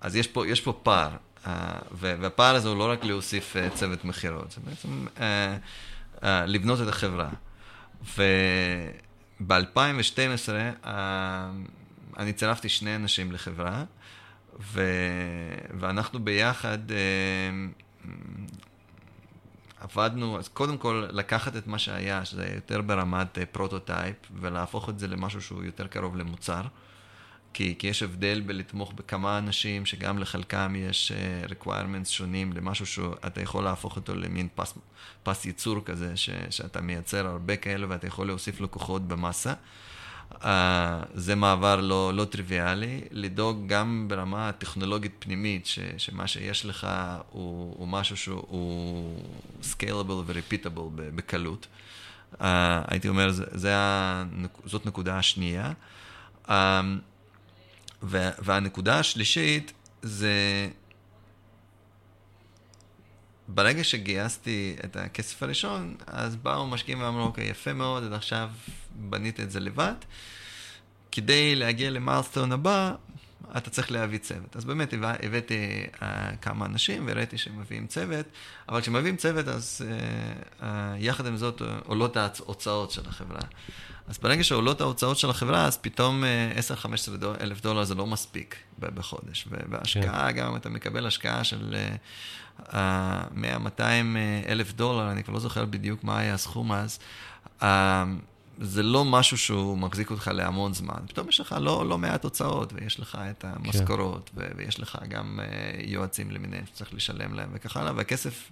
[0.00, 1.10] אז יש פה, יש פה פער.
[1.44, 1.48] Uh,
[1.92, 5.06] והפער הזה הוא לא רק להוסיף צוות מכירות, זה בעצם
[6.22, 7.28] לבנות את החברה.
[8.02, 9.46] וב-2012
[10.84, 10.88] uh,
[12.18, 13.84] אני צירפתי שני אנשים לחברה,
[14.60, 14.82] ו...
[15.78, 18.04] ואנחנו ביחד uh,
[19.80, 25.08] עבדנו, אז קודם כל לקחת את מה שהיה, שזה יותר ברמת prototype, ולהפוך את זה
[25.08, 26.62] למשהו שהוא יותר קרוב למוצר.
[27.52, 33.42] כי, כי יש הבדל בלתמוך בכמה אנשים, שגם לחלקם יש uh, requirements שונים למשהו שאתה
[33.42, 34.74] יכול להפוך אותו למין פס,
[35.22, 39.54] פס ייצור כזה, ש, שאתה מייצר הרבה כאלה ואתה יכול להוסיף לקוחות במסה.
[40.32, 40.46] Uh,
[41.14, 46.86] זה מעבר לא, לא טריוויאלי, לדאוג גם ברמה הטכנולוגית פנימית, ש, שמה שיש לך
[47.30, 49.20] הוא, הוא משהו שהוא
[49.62, 51.66] scalable ו-repeatable בקלות.
[52.32, 52.44] Uh,
[52.88, 53.74] הייתי אומר, זה, זה,
[54.64, 55.72] זאת נקודה השנייה.
[56.46, 56.50] Uh,
[58.42, 60.68] והנקודה השלישית זה,
[63.48, 68.50] ברגע שגייסתי את הכסף הראשון, אז באו משקיעים ואמרו, אוקיי, יפה מאוד, עד עכשיו
[68.94, 69.94] בנית את זה לבד.
[71.12, 72.94] כדי להגיע למיילסטון הבא,
[73.56, 74.56] אתה צריך להביא צוות.
[74.56, 76.04] אז באמת הבאתי uh,
[76.42, 78.26] כמה אנשים וראיתי שהם מביאים צוות,
[78.68, 80.64] אבל כשמביאים צוות, אז uh, uh,
[80.98, 83.40] יחד עם זאת עולות ההוצאות של החברה.
[84.08, 86.24] אז ברגע שעולות ההוצאות של החברה, אז פתאום
[87.12, 89.48] 10-15 דול, אלף דולר זה לא מספיק בחודש.
[89.70, 90.38] והשקעה, כן.
[90.38, 91.76] גם אם אתה מקבל השקעה של
[92.64, 92.70] uh, 100-200
[94.48, 96.98] אלף דולר, אני כבר לא זוכר בדיוק מה היה הסכום אז,
[98.60, 100.98] זה לא משהו שהוא מחזיק אותך להמון זמן.
[101.08, 104.42] פתאום יש לך לא, לא מעט הוצאות, ויש לך את המשכורות, כן.
[104.56, 108.50] ויש לך גם uh, יועצים למיניהם שצריך לשלם להם וכך הלאה, והכסף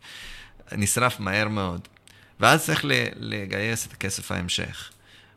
[0.73, 1.81] נשרף מהר מאוד.
[2.41, 2.85] ואז צריך
[3.17, 4.91] לגייס את הכסף ההמשך.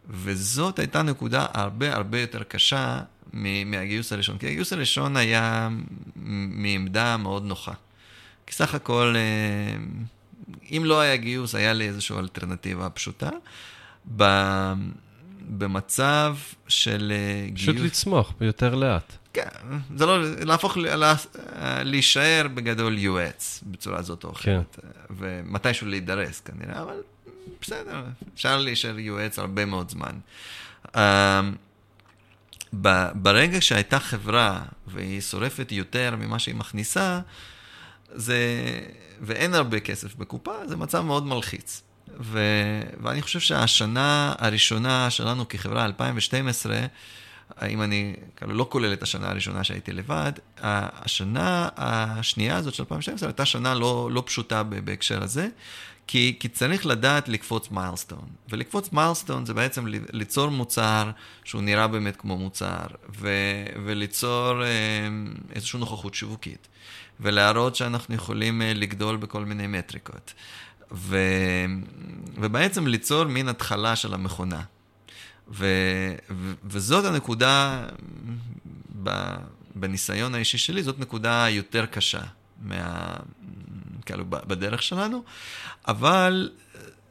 [0.10, 3.00] וזאת הייתה נקודה הרבה הרבה יותר קשה
[3.34, 4.38] מהגיוס הראשון.
[4.38, 5.70] כי הגיוס הראשון היה
[6.16, 7.74] מעמדה מאוד נוחה.
[8.48, 9.78] כי סך הכל, אה,
[10.72, 13.30] אם לא היה גיוס, היה לי איזושהי אלטרנטיבה פשוטה.
[15.58, 16.36] במצב
[16.68, 17.62] של אה, גיוס...
[17.62, 19.14] פשוט לצמוח יותר לאט.
[19.34, 19.50] כן,
[19.96, 21.16] זה לא, להפוך, לה,
[21.84, 24.78] להישאר בגדול יועץ בצורה זאת או אחרת.
[24.82, 24.88] כן.
[25.10, 26.98] ומתישהו להידרס כנראה, אבל
[27.62, 30.20] בסדר, אפשר להישאר יועץ הרבה מאוד זמן.
[30.88, 31.00] Uh,
[33.14, 37.20] ברגע שהייתה חברה והיא שורפת יותר ממה שהיא מכניסה,
[38.14, 38.40] זה,
[39.22, 41.82] ואין הרבה כסף בקופה, זה מצב מאוד מלחיץ.
[42.20, 42.40] ו,
[43.02, 46.78] ואני חושב שהשנה הראשונה שלנו כחברה, 2012,
[47.70, 53.30] אם אני כאילו לא כולל את השנה הראשונה שהייתי לבד, השנה השנייה הזאת של 2012
[53.30, 55.48] הייתה שנה לא, לא פשוטה בהקשר הזה,
[56.08, 58.28] כי, כי צריך לדעת לקפוץ מיילסטון.
[58.50, 61.12] ולקפוץ מיילסטון זה בעצם ליצור מוצר
[61.44, 62.86] שהוא נראה באמת כמו מוצר,
[63.20, 63.30] ו,
[63.86, 64.70] וליצור אה,
[65.56, 66.68] איזושהי נוכחות שיווקית,
[67.20, 70.34] ולהראות שאנחנו יכולים אה, לגדול בכל מיני מטריקות.
[70.92, 71.18] ו,
[72.38, 74.62] ובעצם ליצור מין התחלה של המכונה.
[75.52, 75.66] ו,
[76.30, 77.86] ו, וזאת הנקודה,
[79.04, 79.10] ב,
[79.76, 82.22] בניסיון האישי שלי, זאת נקודה יותר קשה
[82.62, 83.14] מה,
[84.06, 85.24] כאילו, בדרך שלנו,
[85.88, 86.50] אבל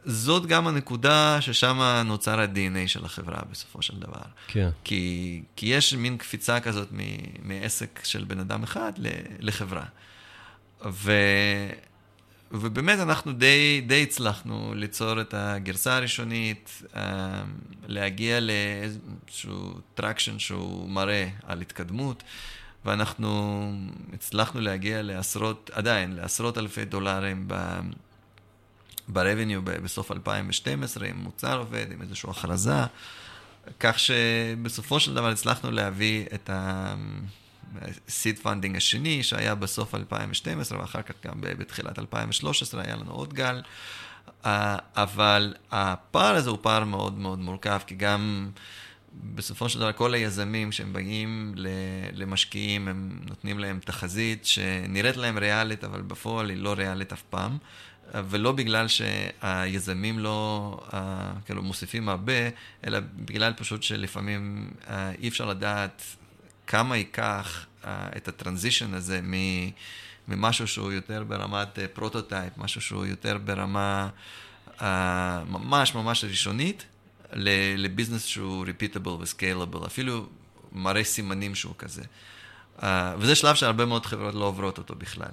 [0.05, 4.23] זאת גם הנקודה ששם נוצר ה-DNA של החברה בסופו של דבר.
[4.47, 4.69] כן.
[4.85, 9.09] כי, כי יש מין קפיצה כזאת מ- מעסק של בן אדם אחד ל-
[9.41, 9.85] לחברה.
[10.91, 11.13] ו...
[12.53, 17.43] ובאמת אנחנו די, די הצלחנו ליצור את הגרסה הראשונית, אה,
[17.87, 22.23] להגיע לאיזשהו traction שהוא מראה על התקדמות,
[22.85, 23.73] ואנחנו
[24.13, 27.81] הצלחנו להגיע לעשרות, עדיין, לעשרות אלפי דולרים ב...
[29.09, 32.81] ב-revenue בסוף 2012, עם מוצר עובד, עם איזושהי הכרזה,
[33.81, 36.51] כך שבסופו של דבר הצלחנו להביא את
[37.81, 43.63] ה-seed funding השני, שהיה בסוף 2012, ואחר כך גם בתחילת 2013 היה לנו עוד גל.
[44.97, 48.51] אבל הפער הזה הוא פער מאוד מאוד מורכב, כי גם
[49.35, 51.55] בסופו של דבר כל היזמים שהם באים
[52.13, 57.59] למשקיעים, הם נותנים להם תחזית שנראית להם ריאלית, אבל בפועל היא לא ריאלית אף פעם.
[58.15, 62.33] ולא בגלל שהיזמים לא אה, כאילו מוסיפים הרבה,
[62.87, 66.03] אלא בגלל פשוט שלפעמים אה, אי אפשר לדעת
[66.69, 69.21] כמה ייקח אה, את הטרנזישן הזה
[70.29, 74.09] ממשהו שהוא יותר ברמת prototype, משהו שהוא יותר ברמה
[75.49, 76.87] ממש ממש ראשונית,
[77.77, 80.27] ל business שהוא repeatable ו scalable, אפילו
[80.73, 82.03] מראה סימנים שהוא כזה.
[83.19, 85.33] וזה שלב שהרבה מאוד חברות לא עוברות אותו בכלל.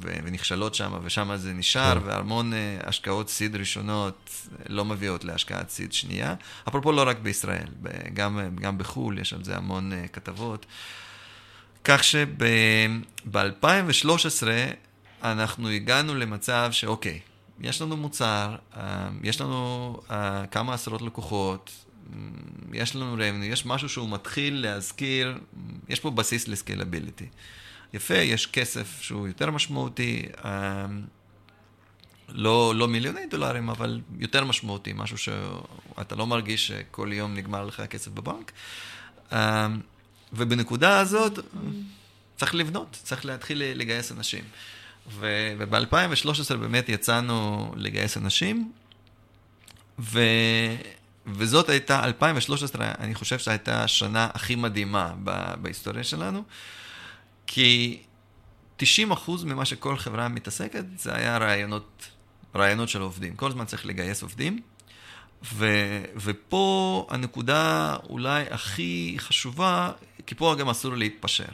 [0.00, 2.06] ונכשלות שם, ושם זה נשאר, כן.
[2.06, 2.56] והמון uh,
[2.88, 4.30] השקעות seed ראשונות
[4.68, 6.34] לא מביאות להשקעת seed שנייה.
[6.68, 7.66] אפרופו לא רק בישראל,
[8.14, 10.66] גם, גם בחו"ל יש על זה המון uh, כתבות.
[11.84, 13.32] כך שב-2013
[15.22, 17.20] אנחנו הגענו למצב שאוקיי,
[17.60, 18.76] יש לנו מוצר, uh,
[19.22, 20.12] יש לנו uh,
[20.50, 21.70] כמה עשרות לקוחות,
[22.72, 25.38] יש לנו רמנו, יש משהו שהוא מתחיל להזכיר,
[25.88, 27.26] יש פה בסיס לסקיילביליטי.
[27.96, 31.02] יפה, יש כסף שהוא יותר משמעותי, אמ,
[32.28, 37.80] לא, לא מיליוני דולרים, אבל יותר משמעותי, משהו שאתה לא מרגיש שכל יום נגמר לך
[37.80, 38.52] הכסף בבנק.
[39.32, 39.36] אמ,
[40.32, 41.38] ובנקודה הזאת
[42.36, 44.44] צריך לבנות, צריך להתחיל לגייס אנשים.
[45.18, 48.72] וב-2013 באמת יצאנו לגייס אנשים,
[49.98, 50.20] ו...
[51.26, 55.12] וזאת הייתה, 2013, אני חושב שהייתה השנה הכי מדהימה
[55.62, 56.44] בהיסטוריה שלנו.
[57.46, 58.02] כי
[58.80, 58.84] 90%
[59.44, 62.06] ממה שכל חברה מתעסקת, זה היה רעיונות,
[62.54, 63.36] רעיונות של עובדים.
[63.36, 64.60] כל הזמן צריך לגייס עובדים.
[65.54, 65.66] ו,
[66.16, 69.90] ופה הנקודה אולי הכי חשובה,
[70.26, 71.44] כי פה גם אסור להתפשר.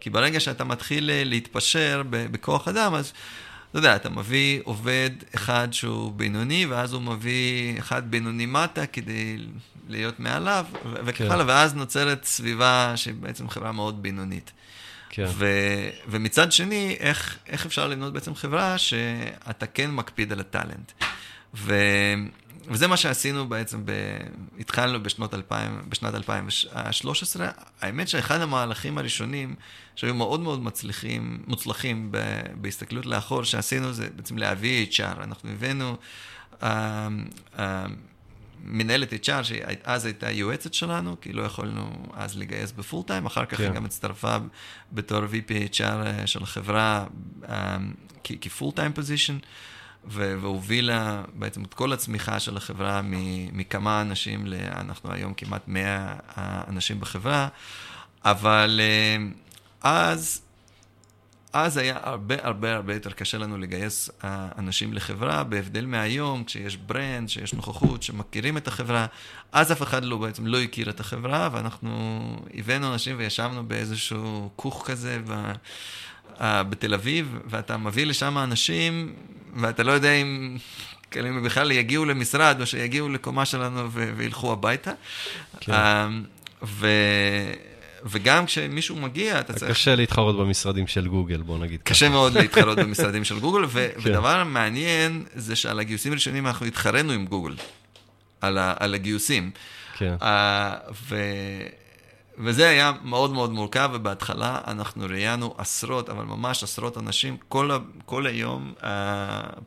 [0.00, 3.12] כי ברגע שאתה מתחיל להתפשר בכוח אדם, אז
[3.70, 9.38] אתה יודע, אתה מביא עובד אחד שהוא בינוני, ואז הוא מביא אחד בינוני מטה כדי
[9.88, 10.66] להיות מעליו,
[11.04, 11.30] וכך כן.
[11.30, 14.52] הלאה, ואז נוצרת סביבה שהיא בעצם חברה מאוד בינונית.
[15.10, 15.26] כן.
[15.28, 15.46] ו,
[16.08, 20.92] ומצד שני, איך, איך אפשר לבנות בעצם חברה שאתה כן מקפיד על הטאלנט.
[21.54, 21.74] ו,
[22.68, 23.92] וזה מה שעשינו בעצם, ב...
[24.60, 27.48] התחלנו בשנות 2000, בשנת 2013.
[27.80, 29.54] האמת שאחד המהלכים הראשונים
[29.96, 32.18] שהיו מאוד מאוד מצליחים, מוצלחים ב...
[32.54, 35.22] בהסתכלות לאחור, שעשינו זה בעצם להביא HR.
[35.22, 35.96] אנחנו הבאנו...
[36.60, 36.62] Uh,
[37.56, 37.60] uh,
[38.64, 43.58] מנהלת HR, שאז הייתה יועצת שלנו, כי לא יכולנו אז לגייס בפול טיים, אחר כך
[43.58, 43.64] כן.
[43.64, 44.36] היא גם הצטרפה
[44.92, 47.06] בתור VP HR אה, של החברה
[47.48, 47.76] אה,
[48.40, 49.38] כ full time position,
[50.04, 53.00] והובילה בעצם את כל הצמיחה של החברה
[53.52, 54.46] מכמה אנשים,
[54.76, 55.84] אנחנו היום כמעט 100
[56.38, 57.48] אה, אנשים בחברה,
[58.24, 58.80] אבל
[59.82, 60.42] אז
[61.52, 66.76] אז היה הרבה הרבה הרבה יותר קשה לנו לגייס אה, אנשים לחברה, בהבדל מהיום, כשיש
[66.76, 69.06] brand, שיש נוכחות, שמכירים את החברה,
[69.52, 72.20] אז אף אחד לא, בעצם לא הכיר את החברה, ואנחנו
[72.54, 75.52] הבאנו אנשים וישבנו באיזשהו כוך כזה ב,
[76.36, 79.14] uh, בתל אביב, ואתה מביא לשם אנשים,
[79.56, 80.56] ואתה לא יודע אם...
[81.16, 84.92] אם הם בכלל יגיעו למשרד, או שיגיעו לקומה שלנו וילכו הביתה.
[85.60, 85.72] כן.
[85.72, 86.86] Uh, ו...
[88.04, 89.70] וגם כשמישהו מגיע, אתה צריך...
[89.72, 92.14] קשה להתחרות במשרדים של גוגל, בוא נגיד קשה ככה.
[92.14, 94.10] מאוד להתחרות במשרדים של גוגל, ו- כן.
[94.10, 97.54] ודבר מעניין זה שעל הגיוסים הראשונים אנחנו התחרנו עם גוגל,
[98.40, 99.50] על, ה- על הגיוסים.
[99.98, 100.14] כן.
[100.20, 100.24] Uh,
[101.08, 101.66] ו-
[102.38, 107.36] וזה היה מאוד מאוד מורכב, ובהתחלה אנחנו ראיינו עשרות, אבל ממש עשרות אנשים.
[107.48, 107.76] כל, ה-
[108.06, 108.84] כל היום, uh,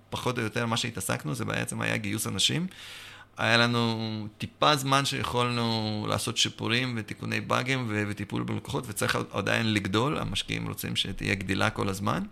[0.10, 2.68] פחות או יותר, מה שהתעסקנו זה בעצם היה גיוס אנשים.
[3.38, 10.68] היה לנו טיפה זמן שיכולנו לעשות שיפורים ותיקוני באגים וטיפול בלקוחות, וצריך עדיין לגדול, המשקיעים
[10.68, 12.24] רוצים שתהיה גדילה כל הזמן.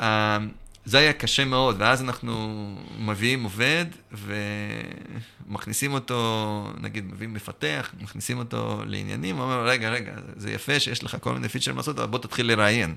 [0.00, 0.38] אה,
[0.84, 8.82] זה היה קשה מאוד, ואז אנחנו מביאים עובד ומכניסים אותו, נגיד מביאים מפתח, מכניסים אותו
[8.86, 12.18] לעניינים, הוא אומר, רגע, רגע, זה יפה שיש לך כל מיני פיצ'רים לעשות, אבל בוא
[12.18, 12.94] תתחיל לראיין,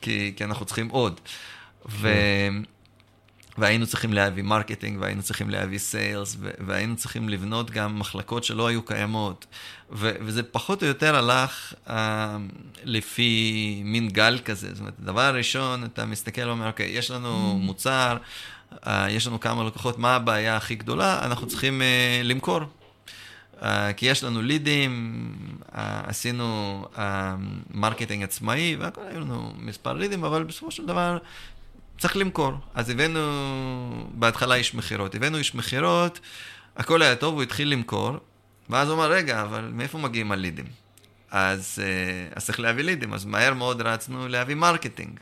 [0.00, 1.20] כי, כי אנחנו צריכים עוד.
[1.88, 2.08] ו...
[3.58, 8.82] והיינו צריכים להביא marketing, והיינו צריכים להביא sales, והיינו צריכים לבנות גם מחלקות שלא היו
[8.82, 9.46] קיימות.
[9.92, 11.90] ו- וזה פחות או יותר הלך uh,
[12.84, 14.68] לפי מין גל כזה.
[14.70, 17.64] זאת אומרת, הדבר הראשון, אתה מסתכל ואומר, אוקיי, יש לנו mm.
[17.64, 18.16] מוצר,
[18.72, 21.24] uh, יש לנו כמה לקוחות, מה הבעיה הכי גדולה?
[21.24, 22.60] אנחנו צריכים uh, למכור.
[23.60, 23.64] Uh,
[23.96, 25.24] כי יש לנו לידים,
[25.60, 25.76] uh,
[26.06, 26.98] עשינו uh,
[27.70, 31.18] marketing עצמאי, והכל היו לנו מספר לידים, אבל בסופו של דבר
[32.00, 32.52] צריך למכור.
[32.74, 33.20] אז הבאנו,
[34.14, 35.14] בהתחלה איש מכירות.
[35.14, 36.20] הבאנו איש מכירות,
[36.76, 38.16] הכל היה טוב, הוא התחיל למכור,
[38.70, 40.64] ואז הוא אמר, רגע, אבל מאיפה מגיעים הלידים?
[41.30, 45.20] אז, אה, אז צריך להביא לידים, אז מהר מאוד רצנו להביא marketing.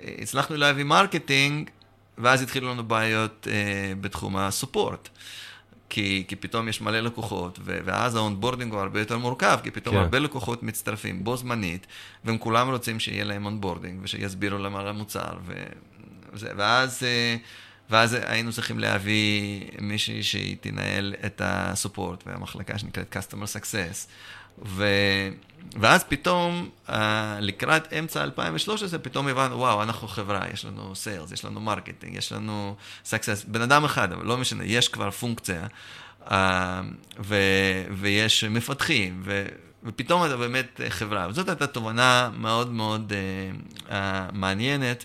[0.00, 1.70] אה, הצלחנו להביא marketing,
[2.18, 5.08] ואז התחילו לנו בעיות אה, בתחום ה support.
[5.90, 9.70] כי, כי פתאום יש מלא לקוחות, ו, ואז ה onboarding הוא הרבה יותר מורכב, כי
[9.70, 10.00] פתאום כן.
[10.00, 11.86] הרבה לקוחות מצטרפים בו זמנית,
[12.24, 15.52] והם כולם רוצים שיהיה להם onboarding, ושיסבירו להם על המוצר, ו,
[16.32, 17.36] זה, ואז, אה,
[17.90, 24.08] ואז היינו צריכים להביא מישהי שהיא תנהל את ה support והמחלקה שנקראת Customer Success.
[24.64, 24.84] ו...
[25.80, 26.92] ואז פתאום, uh,
[27.40, 32.32] לקראת אמצע 2013, פתאום הבנו, וואו, אנחנו חברה, יש לנו sales, יש לנו marketing, יש
[32.32, 35.66] לנו סקסס, בן אדם אחד, אבל לא משנה, יש כבר פונקציה,
[36.26, 36.30] uh,
[37.20, 37.36] ו...
[37.96, 39.46] ויש מפתחים, ו...
[39.84, 41.26] ופתאום אתה באמת חברה.
[41.28, 43.12] וזאת הייתה תובנה מאוד מאוד
[44.32, 45.04] מעניינת.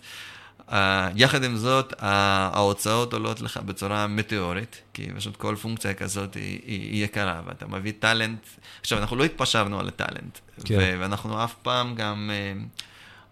[0.70, 0.74] Uh,
[1.16, 7.05] יחד עם זאת, ההוצאות עולות לך בצורה מטאורית, כי פשוט כל פונקציה כזאת היא, היא,
[7.05, 8.47] יקרה, ואתה מביא טאלנט.
[8.82, 10.97] עכשיו, אנחנו לא התפשרנו על הטאלנט, כן.
[10.99, 12.32] ואנחנו אף פעם גם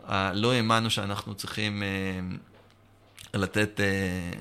[0.05, 1.84] uh, uh, לא האמנו שאנחנו צריכים...
[3.34, 3.86] לתת, אה,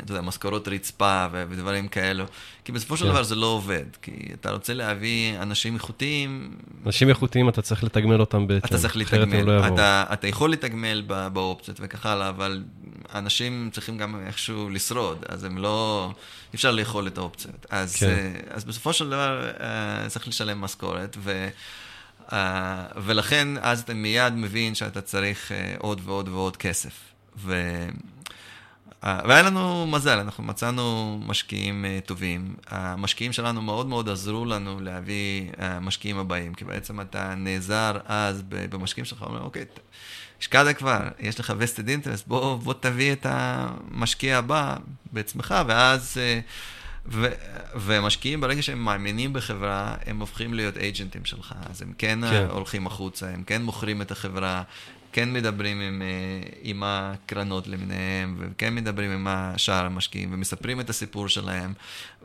[0.05, 2.25] אתה יודע, משכורות רצפה ודברים כאלו.
[2.65, 3.11] כי בסופו של כן.
[3.11, 3.85] דבר זה לא עובד.
[4.03, 6.57] כי אתה רוצה להביא אנשים איכותיים...
[6.87, 8.69] אנשים איכותיים, אתה צריך לתגמל אותם בהתאם.
[8.69, 9.43] אתה צריך לתגמל.
[9.43, 12.63] לא אתה, אתה יכול לתגמל באופציות וכך הלאה, אבל
[13.15, 16.11] אנשים צריכים גם איכשהו לשרוד, אז הם לא...
[16.53, 17.67] אי אפשר לאכול את האופציות.
[17.71, 18.07] אז, כן.
[18.07, 21.49] אה, אז בסופו של דבר אה, צריך לשלם משכורת, ו...
[22.29, 22.33] Uh,
[22.97, 26.93] ולכן אז אתה מיד מבין שאתה צריך uh, עוד ועוד ועוד כסף.
[27.37, 27.63] ו...
[29.05, 32.55] אה, והיה לנו מזל, אנחנו מצאנו משקיעים אה, טובים.
[32.67, 38.43] המשקיעים שלנו מאוד מאוד עזרו לנו להביא אה, משקיעים הבאים, כי בעצם אתה נעזר אז
[38.49, 39.65] במשקיעים שלך, אומר, אוקיי,
[40.41, 44.77] השקעת כבר, יש לך vested interest, בוא, בוא תביא את המשקיע הבא
[45.13, 46.21] בעצמך, ואז...
[47.07, 47.33] ו-
[47.75, 51.55] ומשקיעים, ברגע שהם מאמינים בחברה, הם הופכים להיות אייג'נטים שלך.
[51.71, 54.63] אז הם כן, כן הולכים החוצה, הם כן מוכרים את החברה,
[55.13, 61.29] כן מדברים עם, אה, עם הקרנות למיניהם, וכן מדברים עם שאר המשקיעים, ומספרים את הסיפור
[61.29, 61.73] שלהם,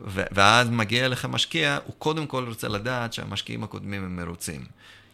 [0.07, 4.65] ואז מגיע לך משקיע, הוא קודם כל רוצה לדעת שהמשקיעים הקודמים הם מרוצים.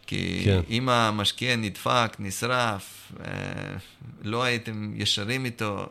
[0.07, 0.59] כי כן.
[0.69, 3.32] אם המשקיע נדפק, נשרף, אה,
[4.22, 5.89] לא הייתם ישרים איתו,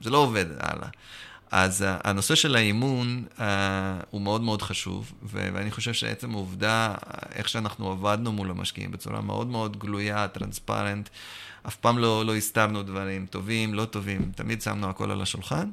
[0.00, 0.88] זה לא עובד הלאה.
[1.50, 3.40] אז uh, הנושא של האימון uh,
[4.10, 6.94] הוא מאוד מאוד חשוב, ו- ואני חושב שעצם העובדה,
[7.34, 11.08] איך שאנחנו עבדנו מול המשקיעים בצורה מאוד מאוד גלויה, טרנספרנט,
[11.66, 15.70] אף פעם לא, לא הסתרנו דברים טובים, לא טובים, תמיד שמנו הכל על השולחן.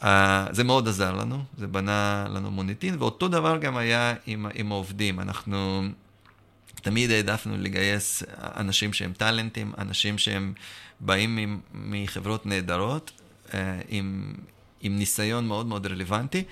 [0.00, 0.04] Uh,
[0.50, 5.20] זה מאוד עזר לנו, זה בנה לנו מוניטין, ואותו דבר גם היה עם, עם העובדים.
[5.20, 5.82] אנחנו
[6.82, 10.52] תמיד העדפנו לגייס אנשים שהם טאלנטים, אנשים שהם
[11.00, 13.10] באים מחברות נהדרות,
[13.46, 13.54] uh,
[13.88, 14.34] עם...
[14.80, 16.44] עם ניסיון מאוד מאוד רלוונטי,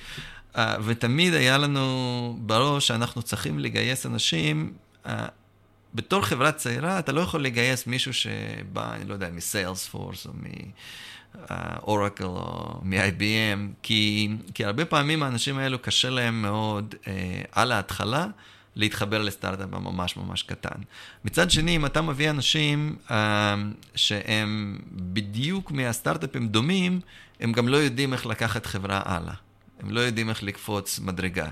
[0.56, 4.72] אה, ותמיד היה לנו בראש שאנחנו צריכים לגייס אנשים,
[5.06, 5.26] אה,
[5.94, 10.32] בתור חברה צעירה אתה לא יכול לגייס מישהו שבא, אני לא יודע, מסיילספורס או
[11.42, 16.94] מאורקל אה, או מ-IBM, כי, כי הרבה פעמים האנשים האלו קשה להם מאוד
[17.52, 18.26] על ההתחלה.
[18.76, 20.80] להתחבר לסטארט-אפ ממש ממש קטן.
[21.24, 23.12] מצד שני, אם אתה מביא אנשים uh,
[23.94, 27.00] שהם בדיוק מהסטארט-אפים דומים,
[27.40, 29.34] הם גם לא יודעים איך לקחת חברה הלאה.
[29.80, 31.48] הם לא יודעים איך לקפוץ מדרגה.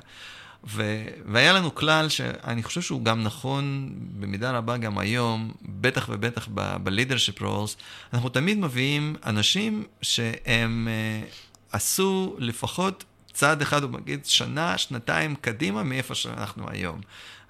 [0.67, 1.05] ו...
[1.27, 7.41] והיה לנו כלל שאני חושב שהוא גם נכון במידה רבה גם היום, בטח ובטח ב-leadership
[7.41, 7.77] roles,
[8.13, 11.33] אנחנו תמיד מביאים אנשים שהם uh,
[11.73, 17.01] עשו לפחות צעד אחד, הוא מגיד, שנה, שנתיים קדימה מאיפה שאנחנו היום.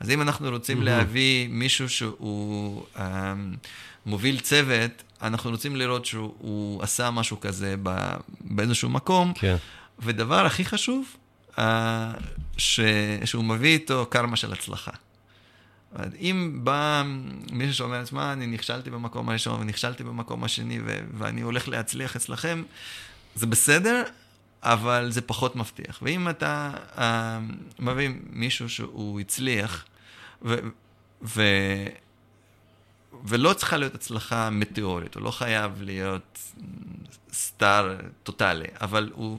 [0.00, 0.84] אז אם אנחנו רוצים mm-hmm.
[0.84, 2.98] להביא מישהו שהוא um,
[4.06, 7.74] מוביל צוות, אנחנו רוצים לראות שהוא עשה משהו כזה
[8.40, 9.32] באיזשהו מקום.
[9.34, 9.56] כן.
[9.98, 11.16] ודבר הכי חשוב,
[11.56, 11.60] uh,
[12.56, 12.80] ש,
[13.24, 14.90] שהוא מביא איתו קרמה של הצלחה.
[16.20, 17.02] אם בא
[17.52, 22.62] מישהו שאומר, תשמע, אני נכשלתי במקום הראשון ונכשלתי במקום השני ו- ואני הולך להצליח אצלכם,
[23.34, 24.02] זה בסדר,
[24.62, 25.98] אבל זה פחות מבטיח.
[26.02, 27.00] ואם אתה uh,
[27.78, 29.84] מביא מישהו שהוא הצליח,
[30.42, 30.54] ו,
[31.22, 31.42] ו,
[33.24, 36.38] ולא צריכה להיות הצלחה מטאורית, הוא לא חייב להיות
[37.32, 39.38] סטאר טוטאלי, אבל הוא,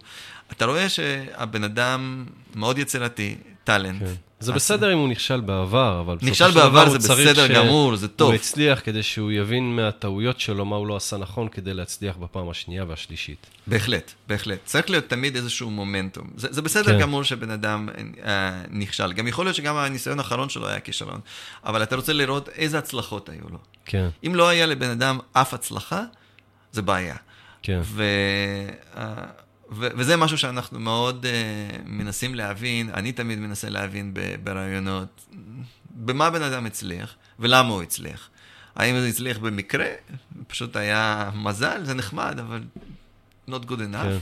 [0.51, 2.25] אתה רואה שהבן אדם
[2.55, 3.99] מאוד יצירתי, טאלנט.
[3.99, 4.13] כן.
[4.39, 8.27] זה בסדר אם הוא נכשל בעבר, אבל נכשל בעבר זה בסדר גמור, זה טוב.
[8.27, 12.49] הוא הצליח כדי שהוא יבין מהטעויות שלו מה הוא לא עשה נכון כדי להצליח בפעם
[12.49, 13.47] השנייה והשלישית.
[13.67, 14.59] בהחלט, בהחלט.
[14.65, 16.27] צריך להיות תמיד איזשהו מומנטום.
[16.37, 16.99] זה, זה בסדר כן.
[16.99, 17.89] גמור שבן אדם
[18.25, 19.13] אה, נכשל.
[19.13, 21.19] גם יכול להיות שגם הניסיון האחרון שלו היה כישלון,
[21.63, 23.57] אבל אתה רוצה לראות איזה הצלחות היו לו.
[23.85, 24.07] כן.
[24.27, 26.03] אם לא היה לבן אדם אף הצלחה,
[26.71, 27.15] זה בעיה.
[27.61, 27.79] כן.
[27.83, 28.03] ו...
[28.97, 29.13] אה,
[29.71, 34.13] ו- וזה משהו שאנחנו מאוד uh, מנסים להבין, אני תמיד מנסה להבין
[34.43, 35.25] ברעיונות,
[35.91, 38.29] במה בן אדם הצליח ולמה הוא הצליח.
[38.75, 39.87] האם זה הצליח במקרה,
[40.47, 42.63] פשוט היה מזל, זה נחמד, אבל
[43.49, 44.17] not good enough, כן.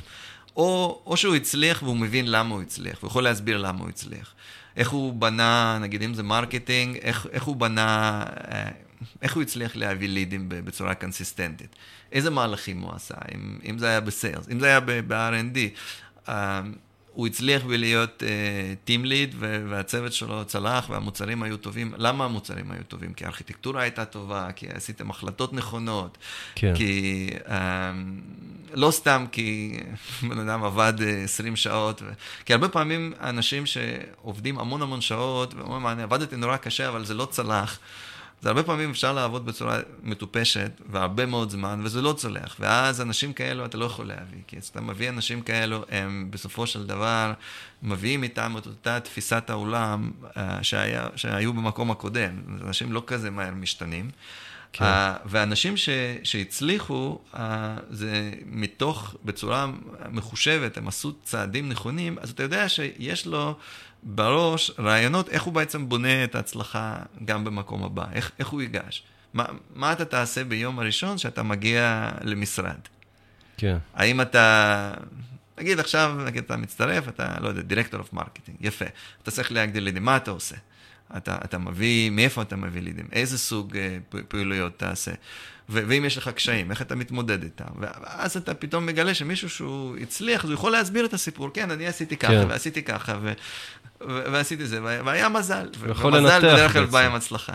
[0.55, 4.33] או, או שהוא הצליח והוא מבין למה הוא הצליח, הוא יכול להסביר למה הוא הצליח.
[4.75, 8.69] איך הוא בנה, נגיד אם זה marketing, איך, איך הוא בנה, אה,
[9.21, 11.75] איך הוא הצליח להביא לידים בצורה קונסיסטנטית.
[12.11, 15.57] איזה מהלכים הוא עשה, אם, אם זה היה ב sales, אם זה היה ב-R&D.
[16.25, 16.73] Uh, אמ,
[17.13, 18.23] הוא הצליח בלהיות
[18.83, 19.35] טים uh, ליד
[19.69, 21.93] והצוות שלו צלח והמוצרים היו טובים.
[21.97, 23.13] למה המוצרים היו טובים?
[23.13, 26.17] כי הארכיטקטורה הייתה טובה, כי עשיתם החלטות נכונות,
[26.55, 26.75] כן.
[26.75, 27.51] כי uh,
[28.73, 29.79] לא סתם כי
[30.29, 32.05] בן אדם עבד uh, 20 שעות, ו...
[32.45, 37.13] כי הרבה פעמים אנשים שעובדים המון המון שעות, ואומרים, אני עבדתי נורא קשה אבל זה
[37.13, 37.79] לא צלח.
[38.43, 42.55] זה הרבה פעמים אפשר לעבוד בצורה מטופשת, והרבה מאוד זמן, וזה לא צולח.
[42.59, 46.87] ואז אנשים כאלו אתה לא יכול להביא, כי כשאתה מביא אנשים כאלו, הם בסופו של
[46.87, 47.33] דבר
[47.83, 52.31] מביאים איתם את אותה תפיסת העולם uh, שהיה, שהיו במקום הקודם.
[52.65, 54.09] אנשים לא כזה מהר משתנים.
[54.73, 54.85] כן.
[54.85, 55.89] Uh, ואנשים ש,
[56.23, 57.37] שהצליחו, uh,
[57.89, 59.67] זה מתוך, בצורה
[60.11, 63.55] מחושבת, הם עשו צעדים נכונים, אז אתה יודע שיש לו
[64.05, 66.95] בראש רעיונות איך הוא בעצם בונה את ההצלחה
[67.25, 69.03] גם במקום הבא, איך, איך הוא ייגש.
[69.33, 69.45] מה,
[69.75, 72.79] מה אתה תעשה ביום הראשון שאתה מגיע למשרד?
[73.57, 73.77] כן.
[73.93, 74.93] האם אתה,
[75.57, 78.85] נגיד עכשיו, נגיד אתה מצטרף, אתה, לא יודע, director of marketing, יפה.
[79.23, 80.55] אתה צריך להגדיל לידים, מה אתה עושה?
[81.17, 83.07] אתה, אתה מביא, מאיפה אתה מביא לידים?
[83.11, 85.11] איזה סוג uh, פעילויות תעשה?
[85.69, 87.65] ו- ואם יש לך קשיים, איך אתה מתמודד איתם?
[87.79, 91.49] ואז אתה פתאום מגלה שמישהו שהוא הצליח, אז הוא יכול להסביר את הסיפור.
[91.53, 92.45] כן, אני עשיתי ככה, כן.
[92.49, 93.33] ועשיתי ככה, ו-
[94.07, 95.69] ועשיתי זה, והיה מזל.
[95.79, 97.53] ומזל בדרך כלל בא עם הצלחה.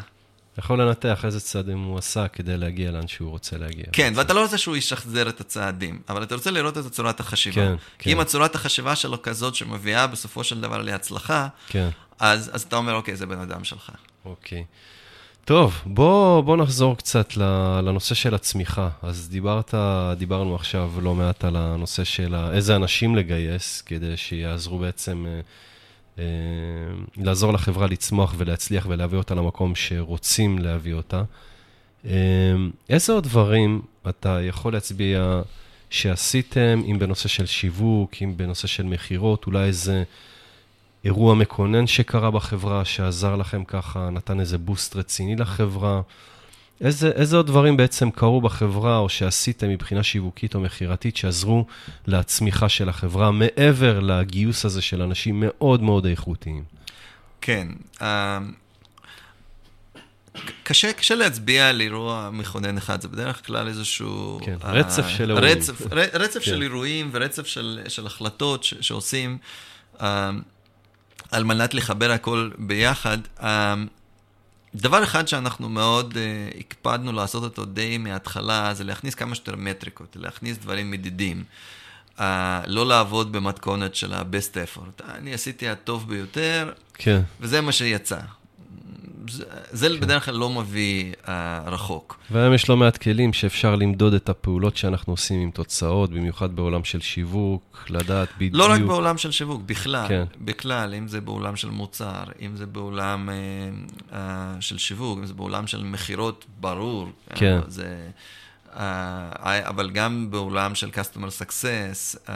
[0.58, 3.84] יכול לנתח איזה צעדים הוא עשה כדי להגיע לאן שהוא רוצה להגיע.
[3.92, 7.54] כן, ואתה לא רוצה שהוא ישחזר את הצעדים, אבל אתה רוצה לראות את צורת החשיבה.
[7.54, 8.10] כן, כי כן.
[8.10, 11.88] אם הצורת החשיבה שלו כזאת שמביאה בסופו של דבר להצלחה, כן.
[12.18, 13.90] אז, אז אתה אומר, אוקיי, זה בן אדם שלך.
[14.24, 14.64] אוקיי.
[15.48, 17.36] טוב, בוא, בוא נחזור קצת
[17.82, 18.88] לנושא של הצמיחה.
[19.02, 19.74] אז דיברת,
[20.18, 25.26] דיברנו עכשיו לא מעט על הנושא של איזה אנשים לגייס, כדי שיעזרו בעצם...
[25.28, 25.40] אה,
[26.18, 26.24] אה,
[27.16, 31.22] לעזור לחברה לצמוח ולהצליח ולהביא אותה למקום שרוצים להביא אותה.
[32.06, 32.12] אה,
[32.90, 35.42] איזה עוד דברים אתה יכול להצביע
[35.90, 40.04] שעשיתם, אם בנושא של שיווק, אם בנושא של מכירות, אולי איזה
[41.04, 46.00] אירוע מקונן שקרה בחברה, שעזר לכם ככה, נתן איזה בוסט רציני לחברה?
[46.80, 51.66] איזה, איזה עוד דברים בעצם קרו בחברה, או שעשיתם מבחינה שיווקית או מכירתית, שעזרו
[52.06, 56.64] לצמיחה של החברה, מעבר לגיוס הזה של אנשים מאוד מאוד איכותיים?
[57.40, 57.68] כן.
[57.98, 58.02] Uh,
[60.62, 64.40] קשה, קשה להצביע על אירוע מכונן אחד, זה בדרך כלל איזשהו...
[64.44, 65.58] כן, uh, רצף של אירועים.
[65.58, 66.44] רצף, רצף כן.
[66.44, 69.38] של אירועים ורצף של, של החלטות ש, שעושים
[69.96, 70.02] uh,
[71.30, 73.18] על מנת לחבר הכל ביחד.
[73.38, 73.44] Uh,
[74.74, 80.16] דבר אחד שאנחנו מאוד uh, הקפדנו לעשות אותו די מההתחלה, זה להכניס כמה שיותר מטריקות,
[80.20, 81.44] להכניס דברים מדידים.
[82.16, 82.20] Uh,
[82.66, 85.02] לא לעבוד במתכונת של ה-best effort.
[85.14, 87.20] אני עשיתי הטוב ביותר, כן.
[87.40, 88.18] וזה מה שיצא.
[89.72, 90.00] זה, זה.
[90.00, 91.28] בדרך כלל לא מביא uh,
[91.66, 92.20] רחוק.
[92.30, 96.84] והיום יש לא מעט כלים שאפשר למדוד את הפעולות שאנחנו עושים עם תוצאות, במיוחד בעולם
[96.84, 98.54] של שיווק, לדעת בדיוק.
[98.54, 100.08] לא רק בעולם של שיווק, בכלל.
[100.08, 100.24] כן.
[100.40, 104.16] בכלל, אם זה בעולם של מוצר, אם זה בעולם uh, uh,
[104.60, 107.08] של שיווק, אם זה בעולם של מכירות, ברור.
[107.34, 107.60] כן.
[107.66, 108.08] Uh, זה,
[108.74, 108.78] uh,
[109.44, 112.26] אבל גם בעולם של customer success.
[112.26, 112.30] Uh,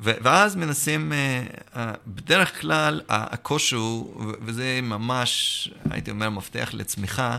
[0.00, 1.42] ואז מנסים, אה,
[1.76, 7.36] אה, בדרך כלל הקושי הוא, וזה ממש, הייתי אומר, מפתח לצמיחה,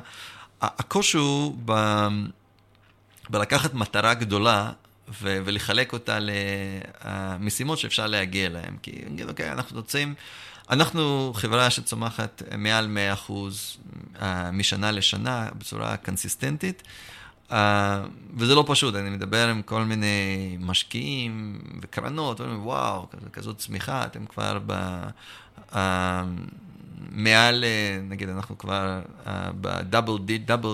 [0.61, 2.07] הקושי הוא ב...
[3.29, 4.71] בלקחת מטרה גדולה
[5.21, 8.77] ו- ולחלק אותה למשימות שאפשר להגיע אליהן.
[8.81, 10.13] כי נגיד, אוקיי, אנחנו רוצים,
[10.69, 12.97] אנחנו חברה שצומחת מעל
[13.27, 13.31] 100%
[14.21, 16.83] אה, משנה לשנה בצורה קונסיסטנטית.
[17.49, 17.53] Uh,
[18.37, 24.25] וזה לא פשוט, אני מדבר עם כל מיני משקיעים וקרנות, ואומרים, וואו, כזאת צמיחה, אתם
[24.25, 25.01] כבר ב...
[25.71, 25.75] Uh,
[27.11, 29.01] מעל, אה, נגיד, אנחנו כבר
[29.61, 30.73] ב double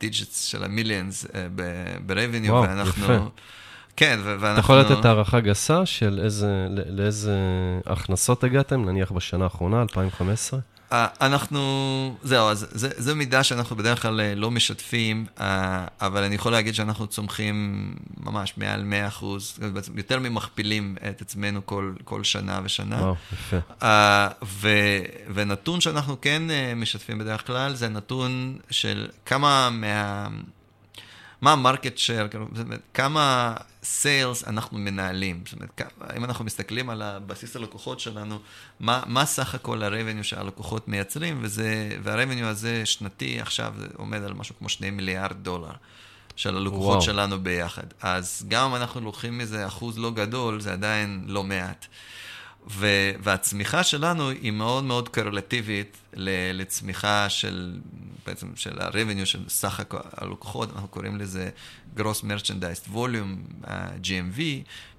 [0.00, 3.04] digits של ה millions ב-revenue, ואנחנו...
[3.04, 3.28] יפה.
[3.96, 4.52] כן, ואנחנו...
[4.52, 7.38] אתה יכול לתת הערכה גסה של איזה, לאיזה
[7.86, 10.60] הכנסות הגעתם, נניח בשנה האחרונה, 2015?
[10.92, 16.22] אה, אנחנו, זהו, אז זה, זה מידע שאנחנו בדרך כלל אה, לא משתפים, אה, אבל
[16.22, 19.58] אני יכול להגיד שאנחנו צומחים ממש מעל 100 אחוז,
[19.96, 22.96] יותר ממכפילים את עצמנו כל, כל שנה ושנה.
[22.96, 23.56] וואו, יפה.
[24.44, 24.68] ו,
[25.34, 26.42] ונתון שאנחנו כן
[26.76, 30.28] משתפים בדרך כלל, זה נתון של כמה מה...
[31.40, 32.46] מה המרקט שייר, כאילו,
[32.94, 33.54] כמה
[33.86, 35.42] סיילס אנחנו מנהלים.
[35.44, 35.82] זאת אומרת,
[36.16, 38.38] אם אנחנו מסתכלים על הבסיס הלקוחות שלנו,
[38.80, 44.54] מה, מה סך הכל ה-revenue שהלקוחות מייצרים, וזה, וה-revenue הזה שנתי עכשיו עומד על משהו
[44.58, 45.72] כמו שני מיליארד דולר.
[46.36, 47.00] של הלקוחות וואו.
[47.00, 47.82] שלנו ביחד.
[48.02, 51.86] אז גם אם אנחנו לוקחים מזה אחוז לא גדול, זה עדיין לא מעט.
[52.70, 55.96] ו- והצמיחה שלנו היא מאוד מאוד קורלטיבית
[56.52, 57.80] לצמיחה של,
[58.26, 59.80] בעצם של ה-revenue של סך
[60.12, 61.50] הלקוחות, אנחנו קוראים לזה
[61.96, 63.64] gross merchandise volume,
[64.02, 64.40] GMV,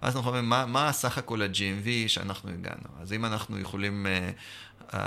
[0.01, 2.87] ואז אנחנו אומרים, מה, מה סך הכל ה-GMV שאנחנו הגענו?
[3.01, 4.97] אז אם אנחנו יכולים uh, uh,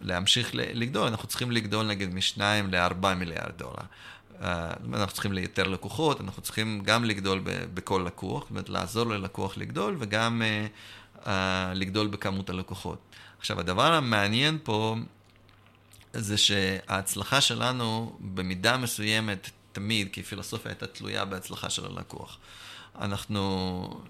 [0.00, 2.40] להמשיך לגדול, אנחנו צריכים לגדול נגיד מ-2
[2.72, 3.74] ל-4 מיליארד דולר.
[4.40, 4.44] Uh,
[4.94, 7.40] אנחנו צריכים ליותר לקוחות, אנחנו צריכים גם לגדול
[7.74, 10.68] בכל לקוח, זאת אומרת לעזור ללקוח לגדול וגם uh,
[11.74, 12.98] לגדול בכמות הלקוחות.
[13.38, 14.96] עכשיו, הדבר המעניין פה
[16.12, 22.38] זה שההצלחה שלנו במידה מסוימת תמיד, כי פילוסופיה הייתה תלויה בהצלחה של הלקוח.
[23.00, 24.00] אנחנו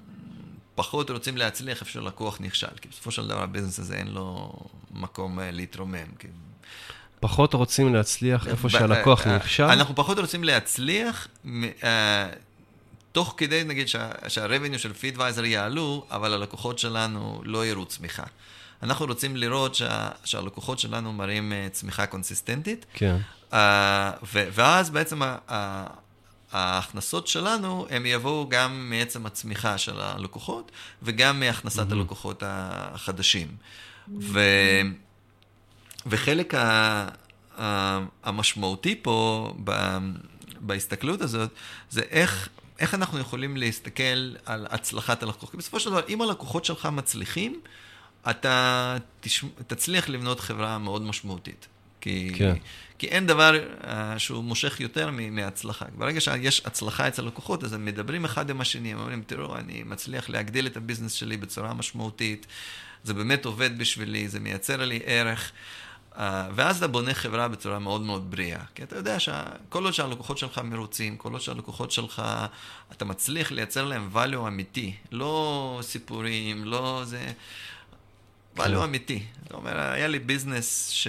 [0.74, 4.52] פחות רוצים להצליח איפה שהלקוח נכשל, כי בסופו של דבר הביזנס הזה אין לו
[4.90, 6.06] מקום אה, להתרומם.
[6.18, 6.28] כי...
[7.20, 9.62] פחות רוצים להצליח איפה שהלקוח אה, נכשל?
[9.62, 11.48] אנחנו פחות רוצים להצליח, uh,
[13.12, 18.24] תוך כדי, נגיד, שה-revenue של פידוויזר יעלו, אבל הלקוחות שלנו לא יראו צמיחה.
[18.82, 22.86] אנחנו רוצים לראות שה, שהלקוחות שלנו מראים צמיחה קונסיסטנטית.
[22.94, 23.16] כן.
[23.50, 23.54] Uh,
[24.32, 25.86] ו, ואז בעצם ה, ה,
[26.52, 31.92] ההכנסות שלנו, הם יבואו גם מעצם הצמיחה של הלקוחות, וגם מהכנסת mm-hmm.
[31.92, 33.48] הלקוחות החדשים.
[34.20, 34.40] ו,
[36.06, 37.08] וחלק ה,
[37.58, 39.98] ה, המשמעותי פה ב,
[40.60, 41.50] בהסתכלות הזאת,
[41.90, 42.48] זה איך...
[42.78, 45.50] איך אנחנו יכולים להסתכל על הצלחת הלקוח?
[45.50, 47.60] כי בסופו של דבר, אם הלקוחות שלך מצליחים,
[48.30, 49.44] אתה תש...
[49.66, 51.66] תצליח לבנות חברה מאוד משמעותית.
[52.00, 52.54] כי, כן.
[52.98, 53.86] כי אין דבר uh,
[54.18, 55.84] שהוא מושך יותר מהצלחה.
[55.98, 59.82] ברגע שיש הצלחה אצל לקוחות, אז הם מדברים אחד עם השני, הם אומרים, תראו, אני
[59.82, 62.46] מצליח להגדיל את הביזנס שלי בצורה משמעותית,
[63.04, 65.50] זה באמת עובד בשבילי, זה מייצר לי ערך.
[65.50, 65.52] Uh,
[66.54, 68.60] ואז אתה בונה חברה בצורה מאוד מאוד בריאה.
[68.74, 72.22] כי אתה יודע שכל עוד שהלקוחות שלך מרוצים, כל עוד שהלקוחות שלך,
[72.92, 77.32] אתה מצליח לייצר להם value אמיתי, לא סיפורים, לא זה...
[78.56, 78.74] value כן.
[78.76, 79.22] אמיתי.
[79.42, 81.08] זאת אומרת, היה לי ביזנס ש...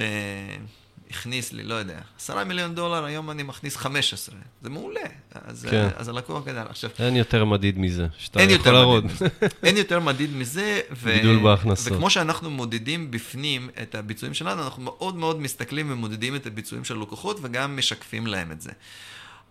[1.14, 4.36] הכניס לי, לא יודע, עשרה מיליון דולר, היום אני מכניס חמש עשרה.
[4.62, 5.02] זה מעולה.
[5.32, 5.88] אז, כן.
[5.96, 6.66] אז הלקוח גדל.
[6.70, 6.90] עכשיו...
[7.00, 9.04] אין יותר מדיד מזה, שאתה יכול להראות.
[9.64, 10.82] אין יותר מדיד מזה.
[10.92, 11.14] ו...
[11.14, 11.94] גידול בהכנסות.
[11.94, 17.00] וכמו שאנחנו מודדים בפנים את הביצועים שלנו, אנחנו מאוד מאוד מסתכלים ומודדים את הביצועים של
[17.00, 18.72] לקוחות וגם משקפים להם את זה.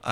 [0.03, 0.09] Uh,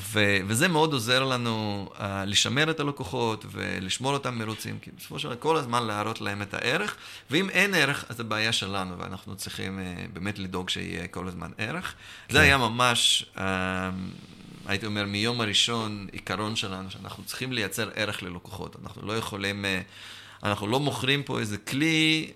[0.00, 5.28] ו- וזה מאוד עוזר לנו uh, לשמר את הלקוחות ולשמור אותם מרוצים, כי בסופו של
[5.28, 6.96] דבר כל הזמן להראות להם את הערך,
[7.30, 11.50] ואם אין ערך, אז זו בעיה שלנו, ואנחנו צריכים uh, באמת לדאוג שיהיה כל הזמן
[11.58, 11.94] ערך.
[12.28, 12.34] כן.
[12.34, 13.40] זה היה ממש, uh,
[14.66, 18.76] הייתי אומר, מיום הראשון, עיקרון שלנו, שאנחנו צריכים לייצר ערך ללקוחות.
[18.82, 22.30] אנחנו לא יכולים, uh, אנחנו לא מוכרים פה איזה כלי,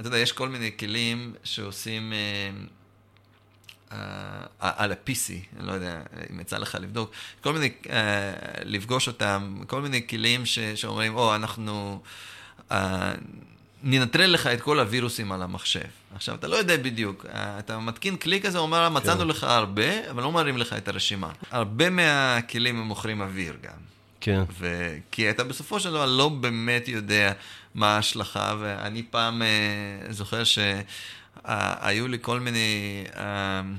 [0.00, 2.12] אתה יודע, יש כל מיני כלים שעושים...
[3.94, 3.96] Uh,
[4.60, 6.00] על ה-PC, אני לא יודע
[6.32, 7.88] אם יצא לך לבדוק, כל מיני, uh,
[8.64, 12.02] לפגוש אותם, כל מיני כלים ש, שאומרים, או, אנחנו
[12.70, 12.74] uh,
[13.82, 15.80] ננטרל לך את כל הווירוסים על המחשב.
[16.14, 19.28] עכשיו, אתה לא יודע בדיוק, אתה מתקין כלי כזה, אומר, מצאנו כן.
[19.28, 21.30] לך הרבה, אבל לא מראים לך את הרשימה.
[21.50, 23.78] הרבה מהכלים הם מוכרים אוויר גם.
[24.20, 24.42] כן.
[24.58, 24.96] ו...
[25.10, 27.32] כי אתה בסופו של דבר לא באמת יודע
[27.74, 30.58] מה ההשלכה, ואני פעם uh, זוכר ש...
[31.44, 33.74] היו לי כל מיני, אמ,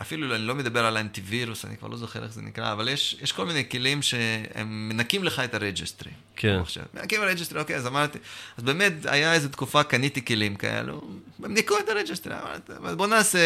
[0.00, 3.16] אפילו אני לא מדבר על אנטיווירוס, אני כבר לא זוכר איך זה נקרא, אבל יש,
[3.22, 6.10] יש כל מיני כלים שהם מנקים לך את הרג'סטרי.
[6.36, 6.60] כן.
[6.94, 8.18] מנקים ה registry, אוקיי, אז אמרתי,
[8.56, 11.10] אז באמת היה איזו תקופה, קניתי כלים כאלו,
[11.42, 13.38] הם ניקו את ה registry, אמרתי, בוא נעשה,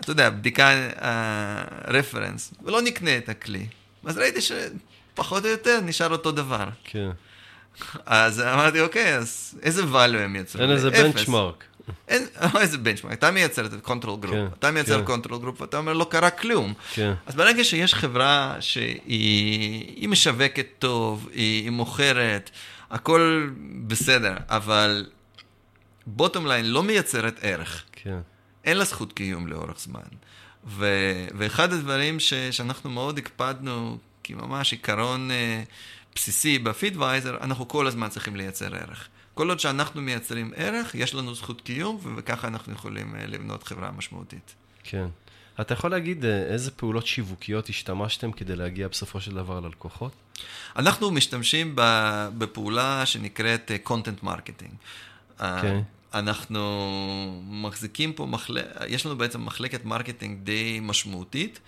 [0.00, 0.70] אתה יודע, בדיקה,
[1.88, 3.66] reference, uh, ולא נקנה את הכלי.
[4.04, 6.68] אז ראיתי שפחות או יותר נשאר אותו דבר.
[6.84, 7.10] כן.
[8.06, 10.62] אז אמרתי, אוקיי, אז איזה value הם יצרו?
[10.62, 11.64] אין איזה benchmark.
[12.08, 12.26] אין,
[12.60, 15.44] איזה benchmark, אתה מייצר את control group, כן, אתה מייצר control כן.
[15.44, 16.74] group ואתה אומר לא קרה כלום.
[16.92, 17.12] כן.
[17.26, 22.50] אז ברגע שיש חברה שהיא משווקת טוב, היא, היא מוכרת,
[22.90, 23.50] הכל
[23.86, 25.06] בסדר, אבל
[26.06, 27.84] בוטום ליין לא מייצרת ערך.
[27.92, 28.18] כן.
[28.64, 30.00] אין לה זכות קיום לאורך זמן.
[30.66, 30.86] ו,
[31.38, 35.62] ואחד הדברים ש, שאנחנו מאוד הקפדנו, כי ממש עיקרון אה,
[36.14, 39.08] בסיסי בפידוויזר, אנחנו כל הזמן צריכים לייצר ערך.
[39.38, 43.90] כל עוד שאנחנו מייצרים ערך, יש לנו זכות קיום, וככה אנחנו יכולים אה, לבנות חברה
[43.90, 44.54] משמעותית.
[44.84, 45.06] כן.
[45.60, 50.12] אתה יכול להגיד אה, איזה פעולות שיווקיות השתמשתם כדי להגיע בסופו של דבר ללקוחות?
[50.76, 51.72] אנחנו משתמשים
[52.38, 54.74] בפעולה שנקראת אה, content marketing.
[55.40, 55.82] אוקיי.
[56.14, 58.58] אנחנו מחזיקים פה, מחל...
[58.88, 61.60] יש לנו בעצם מחלקת marketing די משמעותית,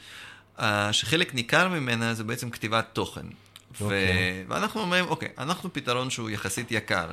[0.93, 3.27] שחלק ניכר ממנה זה בעצם כתיבת תוכן.
[3.75, 3.83] Okay.
[3.83, 3.85] ו...
[3.85, 4.45] אוקיי.
[4.49, 7.07] ואנחנו אומרים, אוקיי, אנחנו פתרון שהוא יחסית יקר.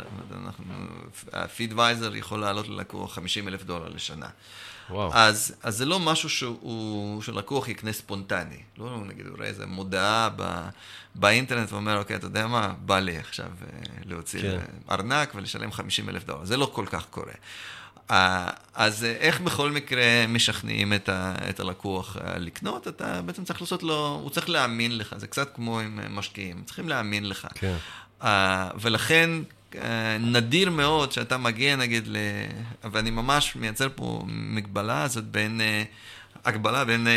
[0.46, 0.64] אנחנו,
[1.34, 4.30] ה Feedvisor יכול לעלות ללקוח 50 אלף דולר לשנה.
[4.90, 5.14] וואו.
[5.14, 8.62] אז, אז זה לא משהו שהוא, שלקוח יקנה ספונטני.
[8.78, 10.70] לא נגיד, הוא רואה איזה מודעה ב,
[11.16, 14.60] באינטרנט ואומר, אוקיי, אתה יודע מה, בא לי עכשיו אה, להוציא כן.
[14.92, 16.46] ארנק ולשלם 50 אלף דולר.
[16.46, 17.34] זה לא כל כך קורה.
[18.12, 22.88] אה, אז אה, איך בכל מקרה משכנעים את, ה, את הלקוח לקנות?
[22.88, 26.90] אתה בעצם צריך לעשות לו, הוא צריך להאמין לך, זה קצת כמו עם משקיעים, צריכים
[26.90, 27.48] להאמין לך.
[27.56, 27.78] כן.
[28.82, 29.30] ולכן
[29.76, 32.18] אה, נדיר מאוד שאתה מגיע נגיד ל...
[32.92, 35.62] ואני ממש מייצר פה מגבלה הזאת בין...
[35.62, 35.84] אה,
[36.46, 37.08] הגבלה בין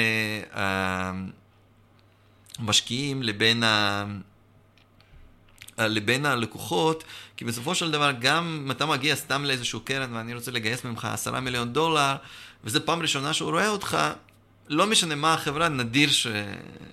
[2.58, 4.04] המשקיעים אה, לבין, ה...
[5.88, 7.04] לבין הלקוחות,
[7.36, 11.04] כי בסופו של דבר גם אם אתה מגיע סתם לאיזשהו קרן ואני רוצה לגייס ממך
[11.04, 12.16] עשרה מיליון דולר,
[12.64, 13.98] וזו פעם ראשונה שהוא רואה אותך,
[14.70, 16.26] לא משנה מה החברה, נדיר ש...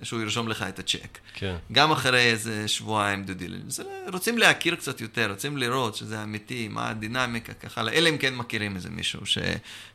[0.04, 1.18] שהוא ירשום לך את הצ'ק.
[1.34, 1.56] כן.
[1.72, 3.80] גם אחרי איזה שבועיים דו דילנס.
[4.14, 8.76] רוצים להכיר קצת יותר, רוצים לראות שזה אמיתי, מה הדינמיקה, ככה, אלא אם כן מכירים
[8.76, 9.38] איזה מישהו ש...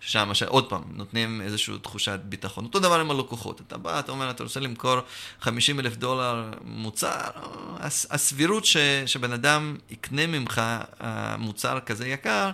[0.01, 2.65] ששם, שעוד פעם, נותנים איזושהי תחושת ביטחון.
[2.65, 3.61] אותו דבר עם הלקוחות.
[3.67, 5.01] אתה בא, אתה אומר, אתה רוצה למכור
[5.41, 7.21] 50 אלף דולר מוצר,
[8.11, 8.77] הסבירות ש...
[9.07, 10.63] שבן אדם יקנה ממך
[11.01, 12.51] אה, מוצר כזה יקר,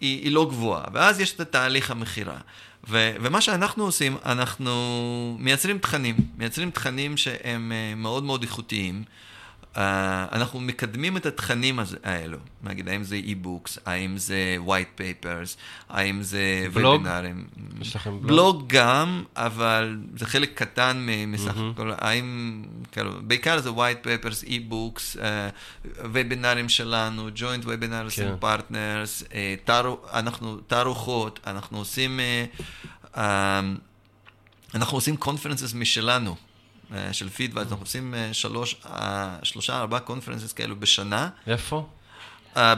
[0.00, 0.84] היא, היא לא גבוהה.
[0.92, 2.38] ואז יש את תהליך המכירה.
[2.88, 9.04] ו- ומה שאנחנו עושים, אנחנו מייצרים תכנים, מייצרים תכנים שהם אה, מאוד מאוד איכותיים.
[9.78, 9.80] Uh,
[10.32, 15.56] אנחנו מקדמים את התכנים האלו, נגיד, האם זה e-books, האם זה white papers,
[15.88, 16.94] האם זה בלוג?
[16.94, 17.46] וובינארים.
[17.80, 18.26] יש לכם בלוג?
[18.26, 21.54] בלוג גם, אבל זה חלק קטן מסך.
[21.72, 22.62] הכל, האם,
[22.92, 24.48] כאילו, בעיקר זה white papers,
[25.16, 25.18] uh,
[26.04, 28.34] וובינארים שלנו, joint webinars כן.
[28.40, 32.20] partners, uh, תערו, אנחנו, תערוכות, אנחנו עושים,
[34.74, 36.36] אנחנו עושים conferences משלנו.
[36.94, 41.28] אה, של פיד, ואז אנחנו עושים אה, שלוש, אה, שלושה, ארבעה conferences כאלו בשנה.
[41.46, 41.86] איפה?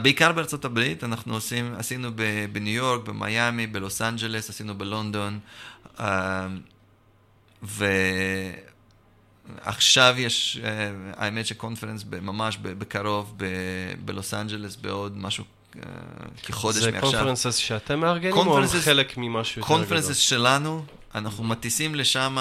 [0.01, 2.09] בעיקר בארצות הברית, אנחנו עושים, עשינו
[2.51, 5.39] בניו יורק, במיאמי, בלוס אנג'לס, עשינו בלונדון,
[9.63, 10.59] ועכשיו יש,
[11.17, 13.37] האמת ש conference ממש בקרוב
[14.05, 15.43] בלוס אנג'לס, בעוד משהו
[16.43, 16.91] כחודש מעכשיו.
[16.91, 19.85] זה conferences שאתם מארגנים, או חלק ממשהו יותר גדול?
[19.87, 20.85] conferences שלנו,
[21.15, 22.37] אנחנו מטיסים לשם,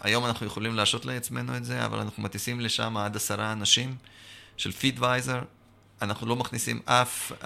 [0.00, 3.96] היום אנחנו יכולים להשעות לעצמנו את זה, אבל אנחנו מטיסים לשם עד עשרה אנשים
[4.56, 5.40] של פידוויזר.
[6.02, 7.44] אנחנו לא מכניסים אף uh,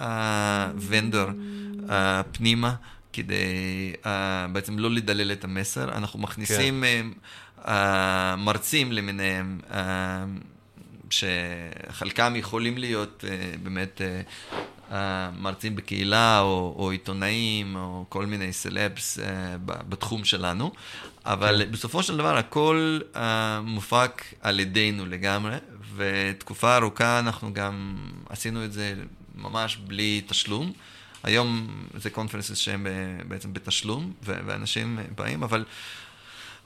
[0.87, 1.29] ונדור
[1.87, 1.91] uh,
[2.31, 2.75] פנימה
[3.13, 4.07] כדי uh,
[4.51, 5.97] בעצם לא לדלל את המסר.
[5.97, 7.07] אנחנו מכניסים כן.
[7.61, 7.67] uh,
[8.37, 9.59] מרצים למיניהם.
[9.69, 9.75] Uh,
[11.09, 14.55] שחלקם יכולים להיות uh, באמת uh,
[15.39, 19.21] מרצים בקהילה, או, או עיתונאים, או כל מיני סלבס uh,
[19.65, 20.71] בתחום שלנו,
[21.25, 21.71] אבל כן.
[21.71, 23.17] בסופו של דבר הכל אה,
[23.63, 25.55] מופק על ידינו לגמרי,
[25.95, 27.97] ותקופה ארוכה אנחנו גם
[28.29, 28.93] עשינו את זה
[29.35, 30.71] ממש בלי תשלום.
[31.23, 32.87] היום זה conferences שהם
[33.27, 35.65] בעצם בתשלום, ואנשים באים, אבל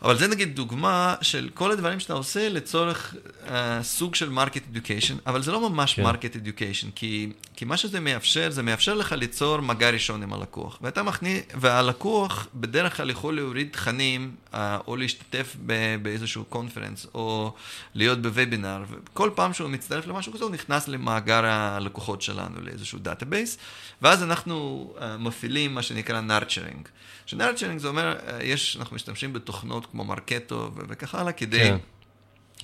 [0.01, 3.15] אבל זה נגיד דוגמה של כל הדברים שאתה עושה לצורך
[3.45, 3.49] אה,
[3.81, 6.39] סוג של market education, אבל זה לא ממש market כן.
[6.39, 10.77] education, כי, כי מה שזה מאפשר, זה מאפשר לך ליצור מגע ראשון עם הלקוח.
[10.81, 17.53] ואתה מכניס, והלקוח בדרך כלל יכול להוריד תכנים, אה, או להשתתף ב, באיזשהו conference, או
[17.95, 23.57] להיות בוובינר, וכל פעם שהוא מצטרף למשהו כזה, הוא נכנס למאגר הלקוחות שלנו, לאיזשהו database,
[24.01, 26.87] ואז אנחנו אה, מפעילים מה שנקרא nurturing.
[27.25, 31.77] ש nurturing זה אומר, אה, יש, אנחנו משתמשים בתוכנות כמו Marketo וכך הלאה, כדי כן.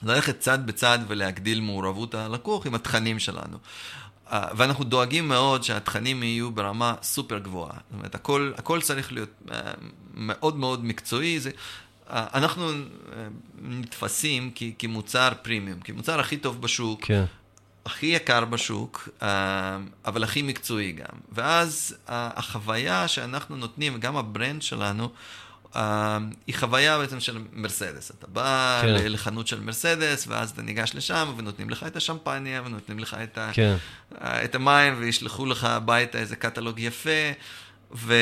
[0.03, 3.57] ללכת צד בצד ולהגדיל מעורבות הלקוח עם התכנים שלנו.
[4.31, 7.73] ואנחנו דואגים מאוד שהתכנים יהיו ברמה סופר גבוהה.
[7.73, 9.51] זאת אומרת, הכל, הכל צריך להיות אה,
[10.13, 11.39] מאוד מאוד מקצועי.
[11.39, 12.75] זה, אה, אנחנו אה,
[13.61, 17.05] נתפסים כ, כמוצר פרימיום, כמוצר הכי טוב בשוק.
[17.05, 17.25] כן.
[17.85, 19.09] הכי יקר בשוק,
[20.05, 21.19] אבל הכי מקצועי גם.
[21.31, 25.09] ואז החוויה שאנחנו נותנים, גם ה brand שלנו, אה,
[26.47, 28.11] היא חוויה בעצם של מרסדס.
[28.11, 29.11] אתה בא כן.
[29.11, 33.49] לחנות של מרסדס, ואז אתה ניגש לשם, ונותנים לך את השמפניה, ונותנים לך את, ה,
[33.53, 33.75] כן,
[34.21, 37.31] אה, את המים, וישלחו לך הביתה איזה קטלוג יפה,
[37.95, 38.13] ו...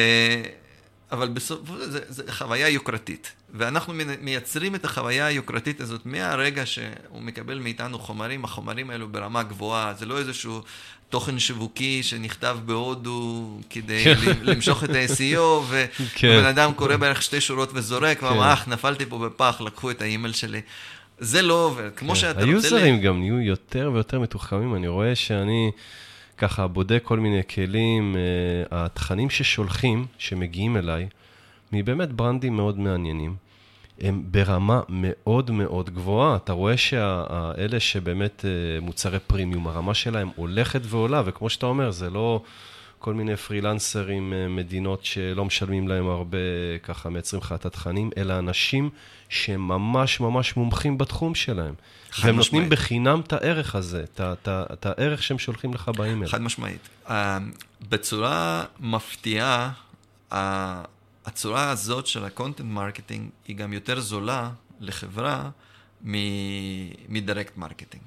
[1.11, 3.31] אבל בסוף, זה, זה חוויה יוקרתית.
[3.53, 9.43] ואנחנו מי- מייצרים את החוויה היוקרתית הזאת מהרגע שהוא מקבל מאיתנו חומרים, החומרים האלו ברמה
[9.43, 10.61] גבוהה, זה לא איזשהו
[11.09, 14.31] תוכן שיווקי שנכתב בהודו כדי כן.
[14.41, 15.85] למשוך את ה-SEO, ו-
[16.15, 16.27] כן.
[16.27, 18.25] ובן אדם קורא בערך שתי שורות וזורק, כן.
[18.25, 20.61] ואומר, אך, נפלתי פה בפח, לקחו את האימייל שלי.
[21.19, 21.89] זה לא עובד.
[21.95, 22.15] כמו כן.
[22.15, 22.51] שאתה רוצה...
[22.51, 24.75] היוזרים גם נהיו יותר ויותר מתוחכמים.
[24.75, 25.71] אני רואה שאני
[26.37, 31.07] ככה בודק כל מיני כלים, אה, התכנים ששולחים, שמגיעים אליי,
[31.71, 33.35] מבאמת ברנדים מאוד מעניינים.
[34.01, 36.35] הם ברמה מאוד מאוד גבוהה.
[36.35, 42.09] אתה רואה שאלה שבאמת אה, מוצרי פרימיום, הרמה שלהם הולכת ועולה, וכמו שאתה אומר, זה
[42.09, 42.41] לא
[42.99, 46.37] כל מיני פרילנסרים, אה, מדינות שלא משלמים להם הרבה,
[46.83, 48.89] ככה מייצרים לך את התכנים, אלא אנשים
[49.29, 51.73] שהם ממש ממש מומחים בתחום שלהם.
[52.11, 52.53] חד והם משמעית.
[52.53, 56.29] נותנים בחינם את הערך הזה, את את את הערך שהם שולחים לך באימייל.
[56.29, 56.89] חד משמעית.
[57.07, 57.11] אה,
[57.89, 59.71] בצורה מפתיעה,
[60.31, 60.35] אה,
[61.25, 64.49] הצורה הזאת של ה content marketing היא גם יותר זולה
[64.79, 65.49] לחברה
[67.09, 68.03] מ direct marketing.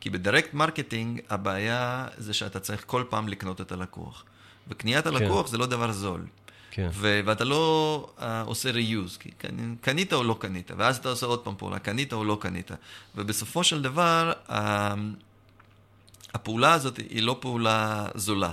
[0.00, 4.24] כי ב direct marketing הבעיה זה שאתה צריך כל פעם לקנות את הלקוח.
[4.68, 6.26] וקניית הלקוח זה לא דבר זול.
[6.70, 11.08] כן, ו- ואתה לא אה, עושה reuse, כי קנ- קנית או לא קנית, ואז אתה
[11.08, 12.70] עושה עוד פעם פעולה, קנית או לא קנית.
[13.16, 14.52] ובסופו של דבר, אה,
[16.34, 18.52] הפעולה הזאת היא לא פעולה זולה.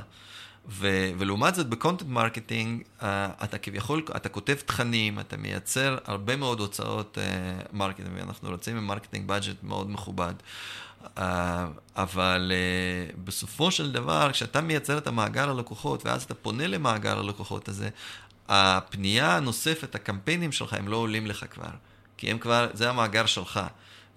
[0.70, 3.04] ו- ולעומת זאת, ב content marketing, אה,
[3.44, 8.88] אתה כביכול, אתה כותב תכנים, אתה מייצר הרבה מאוד הוצאות אה, marketing, ואנחנו רוצים עם
[8.88, 10.34] מרקטינג בדג'ט מאוד מכובד.
[11.04, 11.20] אה,
[11.96, 17.70] אבל אה, בסופו של דבר, כשאתה מייצר את המאגר הלקוחות, ואז אתה פונה למאגר הלקוחות
[17.70, 17.90] הזה,
[18.48, 21.70] הפנייה הנוספת, הקמפיינים שלך, הם לא עולים לך כבר.
[22.18, 23.60] כי הם כבר, זה המאגר שלך.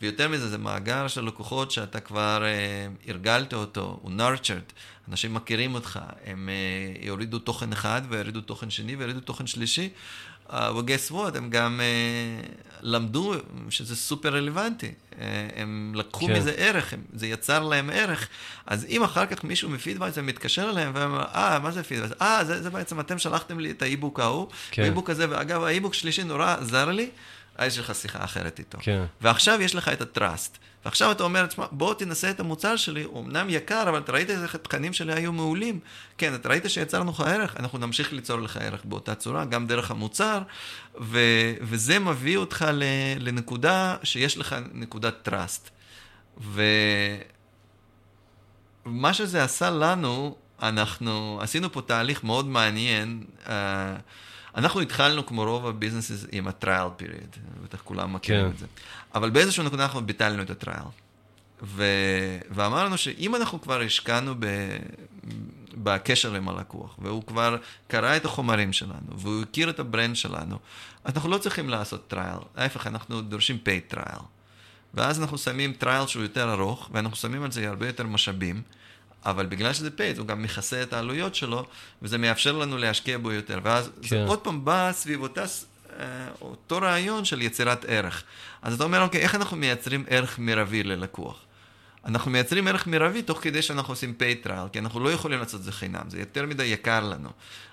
[0.03, 4.73] ויותר מזה, זה מאגר של לקוחות שאתה כבר uh, הרגלת אותו, הוא nurtured,
[5.09, 9.89] אנשים מכירים אותך, הם uh, יורידו תוכן אחד ויורידו תוכן שני ויורידו תוכן שלישי,
[10.53, 12.49] ו-guess what, הם גם uh,
[12.83, 13.35] למדו
[13.71, 15.15] שזה סופר רלוונטי, uh,
[15.57, 16.33] הם לקחו כן.
[16.37, 18.29] מזה ערך, הם, זה יצר להם ערך,
[18.67, 22.15] אז אם אחר כך מישהו מפידווייזר מתקשר אליהם ואומר, אה, מה זה פידווייזר?
[22.23, 24.83] אה, זה, זה בעצם אתם שלחתם לי את האי-בוק ההוא, כן.
[24.83, 27.11] האי-בוק הזה, ואגב, האי-בוק שלישי נורא עזר לי,
[27.57, 28.79] אז יש לך שיחה אחרת איתו.
[28.81, 29.05] כן.
[29.21, 30.59] ועכשיו יש לך את הטראסט.
[30.85, 34.31] ועכשיו אתה אומר, תשמע, בוא תנסה את המוצר שלי, הוא אמנם יקר, אבל אתה ראית
[34.31, 35.81] איך התכנים שלי היו מעולים.
[36.19, 39.91] כן, אתה ראית שיצרנו לך ערך, אנחנו נמשיך ליצור לך ערך באותה צורה, גם דרך
[39.91, 40.43] המוצר,
[41.01, 42.85] ו- וזה מביא אותך ל-
[43.19, 45.71] לנקודה שיש לך נקודת טראסט.
[48.87, 53.25] ומה שזה עשה לנו, אנחנו עשינו פה תהליך מאוד מעניין.
[53.45, 53.49] Uh,
[54.57, 58.51] אנחנו התחלנו כמו רוב ה businesses עם ה-trial period, בטח כולם מכירים כן.
[58.51, 58.67] את זה.
[59.15, 60.83] אבל באיזשהו נקודה אנחנו ביטלנו את ה trial.
[61.63, 61.85] ו...
[62.51, 64.47] ואמרנו שאם אנחנו כבר השקענו ב...
[65.75, 67.57] בקשר עם הלקוח, והוא כבר
[67.89, 70.59] קרא את החומרים שלנו, והוא הכיר את ה brand שלנו,
[71.07, 74.21] אנחנו לא צריכים לעשות trial, ההפך, אנחנו דורשים paid trial.
[74.95, 78.63] ואז אנחנו שמים trial שהוא יותר ארוך, ואנחנו שמים על זה הרבה יותר משאבים,
[79.25, 81.67] אבל בגלל שזה paid, הוא גם מכסה את העלויות שלו,
[82.03, 83.59] וזה מאפשר לנו להשקיע בו יותר.
[83.63, 84.09] ואז כן.
[84.09, 84.25] זה.
[84.27, 85.45] עוד פעם בא סביב אותה,
[85.99, 86.07] אה,
[86.41, 88.23] אותו רעיון של יצירת ערך.
[88.63, 91.37] אז אתה אומר, אוקיי, איך אנחנו מייצרים ערך מרבי ללקוח?
[92.05, 95.61] אנחנו מייצרים ערך מרבי תוך כדי שאנחנו עושים pay trial, כי אנחנו לא יכולים לעשות
[95.61, 97.29] את זה חינם, זה יותר מדי יקר לנו.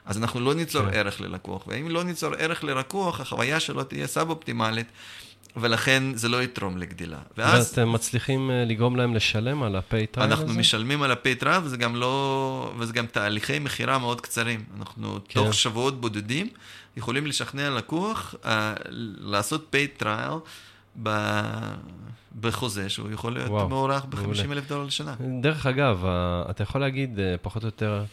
[0.06, 0.98] אז אנחנו לא ניצור כן.
[0.98, 4.88] ערך ללקוח, ואם לא ניצור ערך ללקוח, החוויה שלו תהיה סאב-אופטימלית,
[5.62, 7.18] ולכן זה לא יתרום לגדילה.
[7.38, 10.26] ואז ואתם מצליחים אה, לגרום להם לשלם על time הזה?
[10.26, 12.74] אנחנו משלמים על trial, וזה גם לא...
[12.78, 14.64] וזה גם תהליכי מכירה מאוד קצרים.
[14.80, 15.40] אנחנו כן.
[15.40, 16.50] תוך שבועות בודדים
[16.98, 18.48] יכולים לשכנע לקוח uh,
[19.20, 20.34] לעשות trial
[21.04, 21.10] ב...
[22.42, 24.44] בחוזה שהוא יכול להיות וואו, מוערך מעולה.
[24.44, 25.16] ב-50 אלף דולר לשנה.
[25.42, 28.04] דרך אגב, ה- אתה יכול להגיד אה, פחות או יותר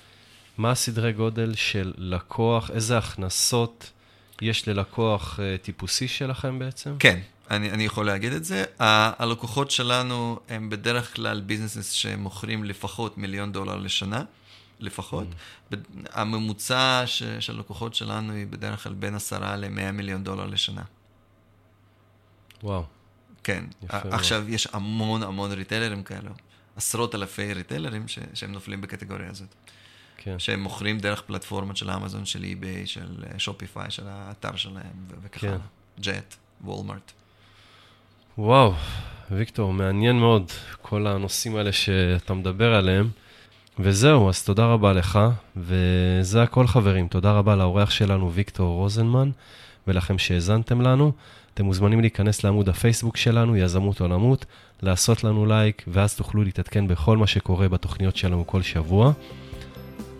[0.58, 3.90] מה הסדרי גודל של לקוח, איזה הכנסות
[4.42, 6.94] יש ללקוח אה, טיפוסי שלכם בעצם?
[6.98, 7.18] כן,
[7.50, 8.64] אני, אני יכול להגיד את זה.
[8.78, 14.22] הלקוחות שלנו הם בדרך כלל businesses שמוכרים לפחות מיליון דולר לשנה,
[14.80, 15.26] לפחות.
[15.30, 15.76] ממ.
[15.76, 15.82] ב-
[16.12, 20.82] הממוצע ש, של לקוחות שלנו היא בדרך כלל בין 10 ל-100 מיליון דולר לשנה.
[22.62, 22.84] וואו,
[23.44, 23.64] כן.
[23.82, 24.14] יפה מאוד.
[24.14, 26.30] עכשיו יש המון המון ריטיילרים כאלו.
[26.76, 29.54] עשרות אלפי ריטיילרים ש- שהם נופלים בקטגוריה הזאת.
[30.16, 30.38] כן.
[30.38, 35.14] שהם מוכרים דרך פלטפורמות של אמזון, של אי-ביי, של אה, Shopify, של האתר שלהם, ו-
[35.22, 35.56] וכך כן.
[36.00, 36.34] ג'ט,
[36.64, 37.12] וולמרט.
[38.38, 38.72] וואו,
[39.30, 40.50] ויקטור, מעניין מאוד
[40.82, 43.08] כל הנושאים האלה שאתה מדבר עליהם.
[43.78, 45.18] וזהו, אז תודה רבה לך,
[45.56, 47.08] וזה הכל חברים.
[47.08, 49.30] תודה רבה לאורח שלנו, ויקטור רוזנמן,
[49.86, 51.12] ולכם שהאזנתם לנו.
[51.54, 54.46] אתם מוזמנים להיכנס לעמוד הפייסבוק שלנו, יזמות עולמות,
[54.82, 59.12] לעשות לנו לייק, ואז תוכלו להתעדכן בכל מה שקורה בתוכניות שלנו כל שבוע.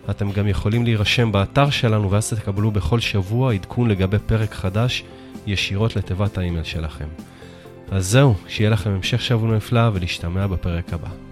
[0.09, 5.03] אתם גם יכולים להירשם באתר שלנו, ואז תקבלו בכל שבוע עדכון לגבי פרק חדש
[5.47, 7.07] ישירות לתיבת האימייל שלכם.
[7.91, 11.24] אז זהו, שיהיה לכם המשך שבוע נפלא ולהשתמע בפרק הבא.